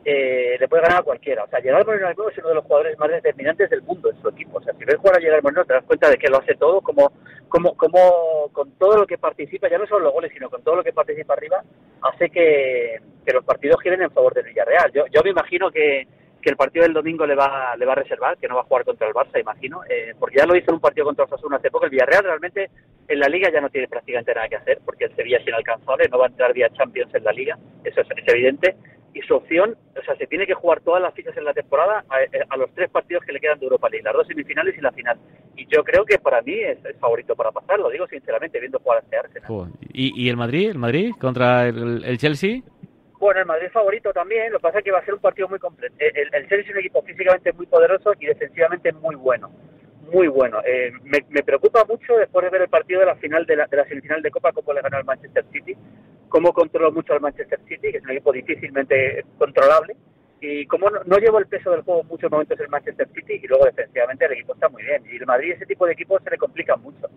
eh, 0.05 0.57
le 0.59 0.69
puede 0.69 0.83
ganar 0.83 1.00
a 1.00 1.02
cualquiera. 1.02 1.45
O 1.45 1.49
sea, 1.49 1.61
Gerard 1.61 1.87
Moreno 1.87 2.11
es 2.11 2.38
uno 2.38 2.49
de 2.49 2.55
los 2.55 2.64
jugadores 2.64 2.99
más 2.99 3.11
determinantes 3.11 3.71
del 3.71 3.83
mundo 3.83 4.11
en 4.11 4.21
su 4.21 4.29
equipo. 4.29 4.59
O 4.59 4.62
sea, 4.62 4.75
si 4.75 4.85
ves 4.85 4.97
jugar 4.97 5.19
a 5.19 5.21
Gerard 5.21 5.43
Moreno 5.43 5.64
te 5.64 5.75
das 5.75 5.85
cuenta 5.85 6.11
de 6.11 6.17
que 6.17 6.29
lo 6.29 6.38
hace 6.38 6.55
todo, 6.55 6.81
como, 6.81 7.12
como, 7.50 7.76
como 7.76 8.49
con 8.52 8.73
todo 8.78 8.97
lo 8.97 9.07
que 9.07 9.19
participa, 9.19 9.69
ya 9.69 9.76
no 9.76 9.87
solo 9.87 10.07
los 10.07 10.14
goles, 10.14 10.33
sino 10.33 10.49
con 10.49 10.62
todo 10.62 10.76
lo 10.76 10.85
que 10.85 10.92
participa 10.92 11.35
arriba, 11.35 11.62
hace 12.00 12.30
que, 12.30 12.97
que 13.26 13.33
los 13.33 13.45
partidos 13.45 13.83
giren 13.83 14.00
en 14.00 14.11
favor 14.11 14.33
del 14.33 14.47
Villarreal. 14.47 14.90
Yo, 14.92 15.04
yo 15.12 15.21
me 15.23 15.30
imagino 15.30 15.71
que, 15.71 16.07
que 16.40 16.50
el 16.50 16.57
partido 16.57 16.85
del 16.85 16.95
domingo 16.95 17.26
le 17.26 17.35
va, 17.35 17.76
le 17.76 17.85
va 17.85 17.92
a 17.92 17.97
reservar, 17.97 18.38
que 18.38 18.49
no 18.49 18.54
va 18.54 18.62
a 18.62 18.64
jugar 18.64 18.85
contra 18.85 19.09
el 19.09 19.14
Barça, 19.14 19.40
imagino, 19.40 19.83
eh, 19.88 20.14
porque 20.19 20.38
ya 20.38 20.47
lo 20.47 20.57
hizo 20.57 20.71
en 20.71 20.76
un 20.76 20.80
partido 20.80 21.07
contra 21.07 21.25
Osasuna 21.26 21.57
hace 21.57 21.71
poco. 21.71 21.85
El 21.85 21.90
Villarreal 21.90 22.25
realmente 22.25 22.71
en 23.09 23.19
la 23.19 23.28
Liga 23.28 23.50
ya 23.52 23.61
no 23.61 23.69
tiene 23.69 23.88
prácticamente 23.88 24.33
nada 24.33 24.49
que 24.49 24.57
hacer, 24.57 24.78
porque 24.85 25.04
el 25.04 25.16
Sevilla 25.16 25.38
es 25.38 25.47
inalcanzable, 25.47 26.09
no 26.09 26.19
va 26.19 26.26
a 26.26 26.28
entrar 26.28 26.54
vía 26.54 26.71
Champions 26.71 27.14
en 27.14 27.25
la 27.25 27.33
Liga, 27.33 27.59
eso 27.85 28.00
es, 28.00 28.09
es 28.16 28.28
evidente 28.28 28.76
y 29.12 29.21
su 29.23 29.35
opción, 29.35 29.76
o 29.99 30.02
sea, 30.02 30.14
se 30.16 30.26
tiene 30.26 30.47
que 30.47 30.54
jugar 30.54 30.80
todas 30.80 31.02
las 31.02 31.14
fichas 31.14 31.37
en 31.37 31.45
la 31.45 31.52
temporada 31.52 32.04
a, 32.09 32.57
los 32.57 32.73
tres 32.75 32.90
partidos 32.90 33.25
que 33.25 33.33
le 33.33 33.40
quedan 33.40 33.59
de 33.59 33.66
Europa 33.66 33.88
League, 33.88 34.04
las 34.04 34.14
dos 34.14 34.26
semifinales 34.26 34.76
y 34.76 34.80
la 34.80 34.92
final. 34.92 35.19
Y 35.71 35.75
yo 35.75 35.85
creo 35.85 36.05
que 36.05 36.19
para 36.19 36.43
mí 36.43 36.55
es, 36.55 36.85
el 36.85 36.95
favorito 36.95 37.37
para 37.37 37.53
pasar, 37.53 37.79
lo 37.79 37.91
digo 37.91 38.07
sinceramente, 38.07 38.59
viendo 38.59 38.79
jugar 38.79 38.99
a 38.99 39.00
este 39.03 39.17
Arsenal. 39.17 39.73
¿Y, 39.93 40.29
el 40.29 40.37
Madrid? 40.37 40.71
¿El 40.71 40.79
Madrid 40.79 41.12
contra 41.21 41.69
el, 41.69 42.19
Chelsea? 42.19 42.62
Bueno, 43.19 43.41
el 43.41 43.47
Madrid 43.47 43.69
favorito 43.73 44.12
también, 44.12 44.53
lo 44.53 44.59
que 44.59 44.62
pasa 44.62 44.79
es 44.79 44.85
que 44.85 44.93
va 44.93 44.99
a 44.99 45.05
ser 45.05 45.15
un 45.15 45.21
partido 45.21 45.49
muy 45.49 45.59
completo. 45.59 45.95
El, 45.99 46.29
el 46.33 46.49
Chelsea 46.49 46.71
es 46.71 46.71
un 46.71 46.79
equipo 46.79 47.03
físicamente 47.03 47.53
muy 47.53 47.67
poderoso 47.67 48.12
y 48.19 48.27
defensivamente 48.27 48.93
muy 48.93 49.15
bueno 49.17 49.50
muy 50.11 50.29
bueno. 50.29 50.61
Eh, 50.67 50.93
me, 51.05 51.25
me, 51.29 51.43
preocupa 51.43 51.85
mucho 51.85 52.17
después 52.17 52.45
de 52.45 52.50
ver 52.50 52.62
el 52.62 52.69
partido 52.69 53.00
de 53.00 53.07
la 53.07 53.17
final 53.17 53.47
de 53.47 53.57
la, 53.57 53.67
de 53.67 53.77
la 53.77 53.85
semifinal 53.87 54.23
de 54.23 54.31
Copa, 54.31 54.53
cómo 54.53 54.73
le 54.73 54.83
ganó 54.83 54.97
al 54.97 55.05
Manchester 55.05 55.45
City, 55.53 55.77
cómo 56.29 56.53
controló 56.53 56.93
mucho 56.93 57.12
al 57.12 57.21
Manchester 57.21 57.61
City, 57.69 57.93
que 57.93 57.99
es 57.99 58.05
un 58.05 58.11
equipo 58.11 58.33
difícilmente 58.33 59.25
controlable, 59.39 59.97
y 60.40 60.66
cómo 60.66 60.88
no, 60.88 61.18
llevo 61.18 61.38
el 61.38 61.47
peso 61.47 61.70
del 61.70 61.82
juego 61.82 62.00
en 62.00 62.09
muchos 62.09 62.30
momentos 62.30 62.59
el 62.59 62.68
Manchester 62.68 63.09
City, 63.14 63.40
y 63.42 63.47
luego 63.47 63.66
defensivamente 63.66 64.25
el 64.25 64.32
equipo 64.32 64.54
está 64.54 64.68
muy 64.68 64.82
bien. 64.82 65.02
Y 65.11 65.16
el 65.16 65.26
Madrid, 65.26 65.52
ese 65.52 65.66
tipo 65.66 65.87
de 65.87 65.92
equipos 65.92 66.23
se 66.23 66.30
le 66.30 66.38
complica 66.38 66.76
mucho. 66.76 67.09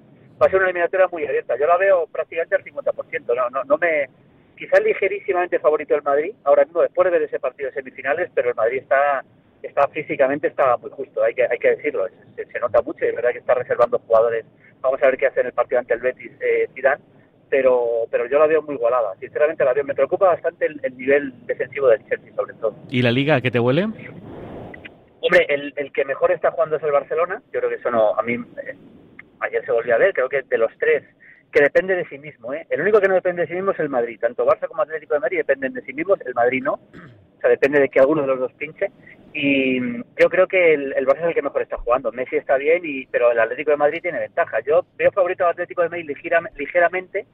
Va 0.42 0.48
a 0.48 0.50
ser 0.50 0.58
una 0.58 0.66
eliminatoria 0.66 1.08
muy 1.12 1.26
abierta. 1.26 1.58
Yo 1.58 1.66
la 1.66 1.78
veo 1.78 2.08
prácticamente 2.08 2.56
al 2.56 2.64
50%. 2.64 3.36
No, 3.36 3.50
no, 3.50 3.64
no 3.64 3.78
me. 3.78 4.10
Quizás 4.58 4.84
ligerísimamente 4.84 5.60
favorito 5.60 5.96
el 5.96 6.04
Madrid, 6.04 6.36
ahora 6.44 6.64
mismo 6.64 6.82
después 6.82 7.06
de 7.06 7.12
ver 7.12 7.24
ese 7.24 7.40
partido 7.40 7.70
de 7.70 7.76
semifinales, 7.76 8.30
pero 8.36 8.50
el 8.50 8.56
Madrid 8.56 8.80
está 8.80 9.24
está 9.64 9.88
físicamente 9.88 10.48
está 10.48 10.78
muy 10.78 10.92
justo, 10.92 11.24
hay 11.24 11.34
que 11.34 11.44
hay 11.50 11.58
que 11.58 11.76
decirlo, 11.76 12.06
se, 12.36 12.60
nota 12.60 12.82
mucho 12.82 13.06
y 13.06 13.08
es 13.08 13.16
verdad 13.16 13.32
que 13.32 13.40
está 13.40 13.56
reservando 13.56 13.98
jugadores. 14.00 14.46
Vamos 14.82 15.02
a 15.02 15.08
ver 15.08 15.18
qué 15.18 15.28
hace 15.28 15.40
en 15.40 15.48
el 15.48 15.54
partido 15.54 15.80
ante 15.80 15.94
el 15.94 16.02
Betis 16.02 16.32
eh, 16.42 16.70
Zidane 16.76 17.02
pero, 17.54 18.08
pero 18.10 18.26
yo 18.26 18.40
la 18.40 18.48
veo 18.48 18.64
muy 18.64 18.74
igualada. 18.74 19.14
Sinceramente 19.20 19.64
la 19.64 19.74
veo, 19.74 19.84
me 19.84 19.94
preocupa 19.94 20.26
bastante 20.26 20.66
el, 20.66 20.98
nivel 20.98 21.32
defensivo 21.46 21.88
del 21.88 22.04
Chelsea 22.10 22.34
sobre 22.34 22.56
todo. 22.56 22.76
¿Y 22.90 23.04
la 23.04 23.12
liga 23.12 23.42
qué 23.42 23.52
te 23.52 23.60
huele? 23.60 23.84
Hombre, 23.84 25.46
el, 25.50 25.72
el 25.76 25.92
que 25.94 26.04
mejor 26.04 26.32
está 26.32 26.50
jugando 26.50 26.78
es 26.78 26.84
el 26.84 26.92
Barcelona. 26.92 27.44
Yo 27.54 27.60
creo 27.60 27.70
que 27.70 27.76
eso 27.76 27.92
no, 27.92 28.18
a 28.18 28.24
mí 28.24 28.34
eh, 28.34 28.76
ayer 29.42 29.64
se 29.64 29.72
volvió 29.72 29.94
a 29.94 30.00
ver, 30.00 30.14
creo 30.14 30.30
que 30.30 30.42
de 30.42 30.58
los 30.58 30.72
tres 30.80 31.04
que 31.52 31.62
depende 31.62 31.96
de 31.96 32.06
sí 32.06 32.18
mismo, 32.18 32.56
¿eh? 32.56 32.66
El 32.72 32.82
único 32.82 33.00
que 33.00 33.08
no 33.08 33.14
depende 33.14 33.44
de 33.44 33.48
sí 33.48 33.54
mismo 33.54 33.70
es 33.70 33.80
el 33.80 33.90
Madrid. 33.90 34.20
Tanto 34.20 34.48
Barça 34.48 34.68
como 34.68 34.82
Atlético 34.82 35.14
de 35.14 35.20
Madrid 35.20 35.38
dependen 35.38 35.74
de 35.74 35.84
sí 35.84 35.94
mismos, 35.94 36.20
el 36.26 36.34
Madrid 36.34 36.64
no. 36.64 36.80
Sea, 37.44 37.50
depende 37.50 37.82
de 37.82 37.90
que 37.90 38.00
alguno 38.00 38.22
de 38.22 38.28
los 38.30 38.40
dos 38.40 38.54
pinche. 38.54 38.90
Y 39.34 39.82
yo 40.18 40.30
creo 40.30 40.48
que 40.48 40.74
el, 40.74 40.94
el 40.94 41.06
Barça 41.06 41.24
es 41.24 41.26
el 41.26 41.34
que 41.34 41.42
mejor 41.42 41.62
está 41.62 41.78
jugando. 41.78 42.12
Messi 42.14 42.38
está 42.38 42.56
bien, 42.56 42.84
y 42.86 43.06
pero 43.08 43.32
el 43.32 43.40
Atlético 43.40 43.72
de 43.72 43.78
Madrid 43.78 44.00
tiene 44.02 44.20
ventaja. 44.20 44.62
Yo 44.62 44.86
veo 44.96 45.12
favorito 45.12 45.44
al 45.44 45.52
Atlético 45.52 45.82
de 45.82 45.90
Madrid 45.90 46.10
ligeramente 46.56 47.26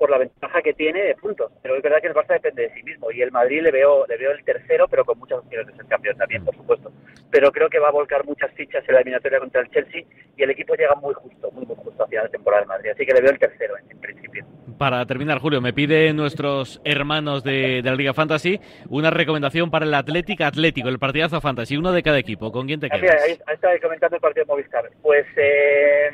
por 0.00 0.10
la 0.10 0.16
ventaja 0.16 0.62
que 0.62 0.72
tiene 0.72 1.02
de 1.02 1.14
puntos. 1.14 1.52
Pero 1.62 1.76
es 1.76 1.82
verdad 1.82 2.00
que 2.00 2.06
el 2.06 2.14
Barça 2.14 2.32
depende 2.32 2.62
de 2.62 2.70
sí 2.70 2.82
mismo 2.82 3.10
y 3.12 3.20
el 3.20 3.30
Madrid 3.30 3.60
le 3.60 3.70
veo 3.70 4.06
le 4.06 4.16
veo 4.16 4.30
el 4.30 4.42
tercero, 4.42 4.88
pero 4.88 5.04
con 5.04 5.18
muchas 5.18 5.40
opciones 5.40 5.66
de 5.66 5.74
ser 5.74 5.84
campeón 5.84 6.16
también, 6.16 6.42
por 6.42 6.56
supuesto. 6.56 6.90
Pero 7.30 7.52
creo 7.52 7.68
que 7.68 7.78
va 7.78 7.88
a 7.88 7.92
volcar 7.92 8.24
muchas 8.24 8.50
fichas 8.54 8.82
en 8.88 8.94
la 8.94 9.00
eliminatoria 9.02 9.38
contra 9.38 9.60
el 9.60 9.68
Chelsea 9.68 10.04
y 10.38 10.42
el 10.42 10.50
equipo 10.50 10.74
llega 10.74 10.94
muy 10.94 11.12
justo, 11.12 11.50
muy, 11.50 11.66
muy 11.66 11.76
justo 11.76 12.02
hacia 12.02 12.22
la 12.22 12.30
temporada 12.30 12.62
del 12.62 12.68
Madrid. 12.68 12.92
Así 12.92 13.04
que 13.04 13.12
le 13.12 13.20
veo 13.20 13.30
el 13.30 13.38
tercero 13.38 13.74
en, 13.76 14.00
principio. 14.00 14.46
Para 14.78 15.04
terminar, 15.04 15.38
Julio, 15.38 15.60
me 15.60 15.74
pide 15.74 16.14
nuestros 16.14 16.80
hermanos 16.82 17.44
de, 17.44 17.82
la 17.84 17.94
Liga 17.94 18.14
Fantasy 18.14 18.58
una 18.88 19.10
recomendación 19.10 19.70
para 19.70 19.84
el 19.84 19.92
Atlético 19.92 20.44
Atlético, 20.44 20.88
el 20.88 20.98
partidazo 20.98 21.42
Fantasy, 21.42 21.76
uno 21.76 21.92
de 21.92 22.02
cada 22.02 22.18
equipo. 22.18 22.50
¿Con 22.50 22.66
quién 22.66 22.80
te 22.80 22.88
quedas? 22.88 23.22
ahí, 23.22 23.38
está 23.52 23.78
comentando 23.82 24.16
el 24.16 24.22
partido 24.22 24.46
de 24.46 24.48
Movistar. 24.48 24.88
Pues, 25.02 25.26
eh, 25.36 26.08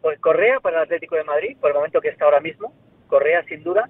pues 0.00 0.18
Correa 0.20 0.60
para 0.60 0.78
el 0.78 0.82
Atlético 0.84 1.16
de 1.16 1.24
Madrid, 1.24 1.58
por 1.60 1.68
el 1.68 1.76
momento 1.76 2.00
que 2.00 2.08
está 2.08 2.24
ahora 2.24 2.40
mismo 2.40 2.72
Correa 3.08 3.42
sin 3.44 3.62
duda. 3.62 3.88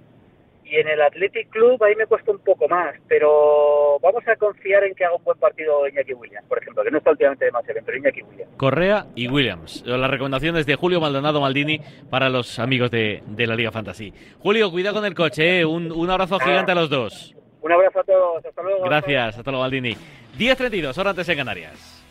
Y 0.64 0.76
en 0.76 0.88
el 0.88 1.02
Athletic 1.02 1.50
Club 1.50 1.82
ahí 1.84 1.94
me 1.94 2.06
cuesta 2.06 2.30
un 2.32 2.38
poco 2.38 2.66
más, 2.68 2.94
pero 3.06 3.98
vamos 4.00 4.26
a 4.26 4.34
confiar 4.36 4.82
en 4.84 4.94
que 4.94 5.04
haga 5.04 5.14
un 5.14 5.22
buen 5.22 5.38
partido 5.38 5.86
Iñaki 5.86 6.14
Williams, 6.14 6.46
por 6.48 6.58
ejemplo, 6.58 6.82
que 6.82 6.90
no 6.90 6.98
está 6.98 7.10
últimamente 7.10 7.44
demasiado 7.44 7.74
bien, 7.74 7.84
pero 7.84 7.98
Iñaki 7.98 8.22
Williams. 8.22 8.50
Correa 8.56 9.06
y 9.14 9.28
Williams. 9.28 9.82
Las 9.84 10.10
recomendaciones 10.10 10.64
de 10.64 10.74
Julio 10.76 11.00
Maldonado 11.00 11.42
Maldini 11.42 11.80
para 12.08 12.30
los 12.30 12.58
amigos 12.58 12.90
de, 12.90 13.22
la 13.36 13.54
Liga 13.54 13.72
Fantasy. 13.72 14.14
Julio, 14.38 14.70
cuidado 14.70 14.96
con 14.96 15.04
el 15.04 15.14
coche, 15.14 15.60
¿eh? 15.60 15.64
un, 15.66 16.10
abrazo 16.10 16.38
gigante 16.38 16.72
a 16.72 16.74
los 16.74 16.88
dos. 16.88 17.34
Un 17.60 17.72
abrazo 17.72 18.00
a 18.00 18.04
todos, 18.04 18.44
hasta 18.46 18.62
luego. 18.62 18.84
Gracias, 18.84 19.38
hasta 19.38 19.50
luego 19.50 19.64
Maldini. 19.64 19.94
10.32, 20.38 20.96
hora 20.96 21.10
antes 21.10 21.28
en 21.28 21.36
Canarias. 21.36 22.03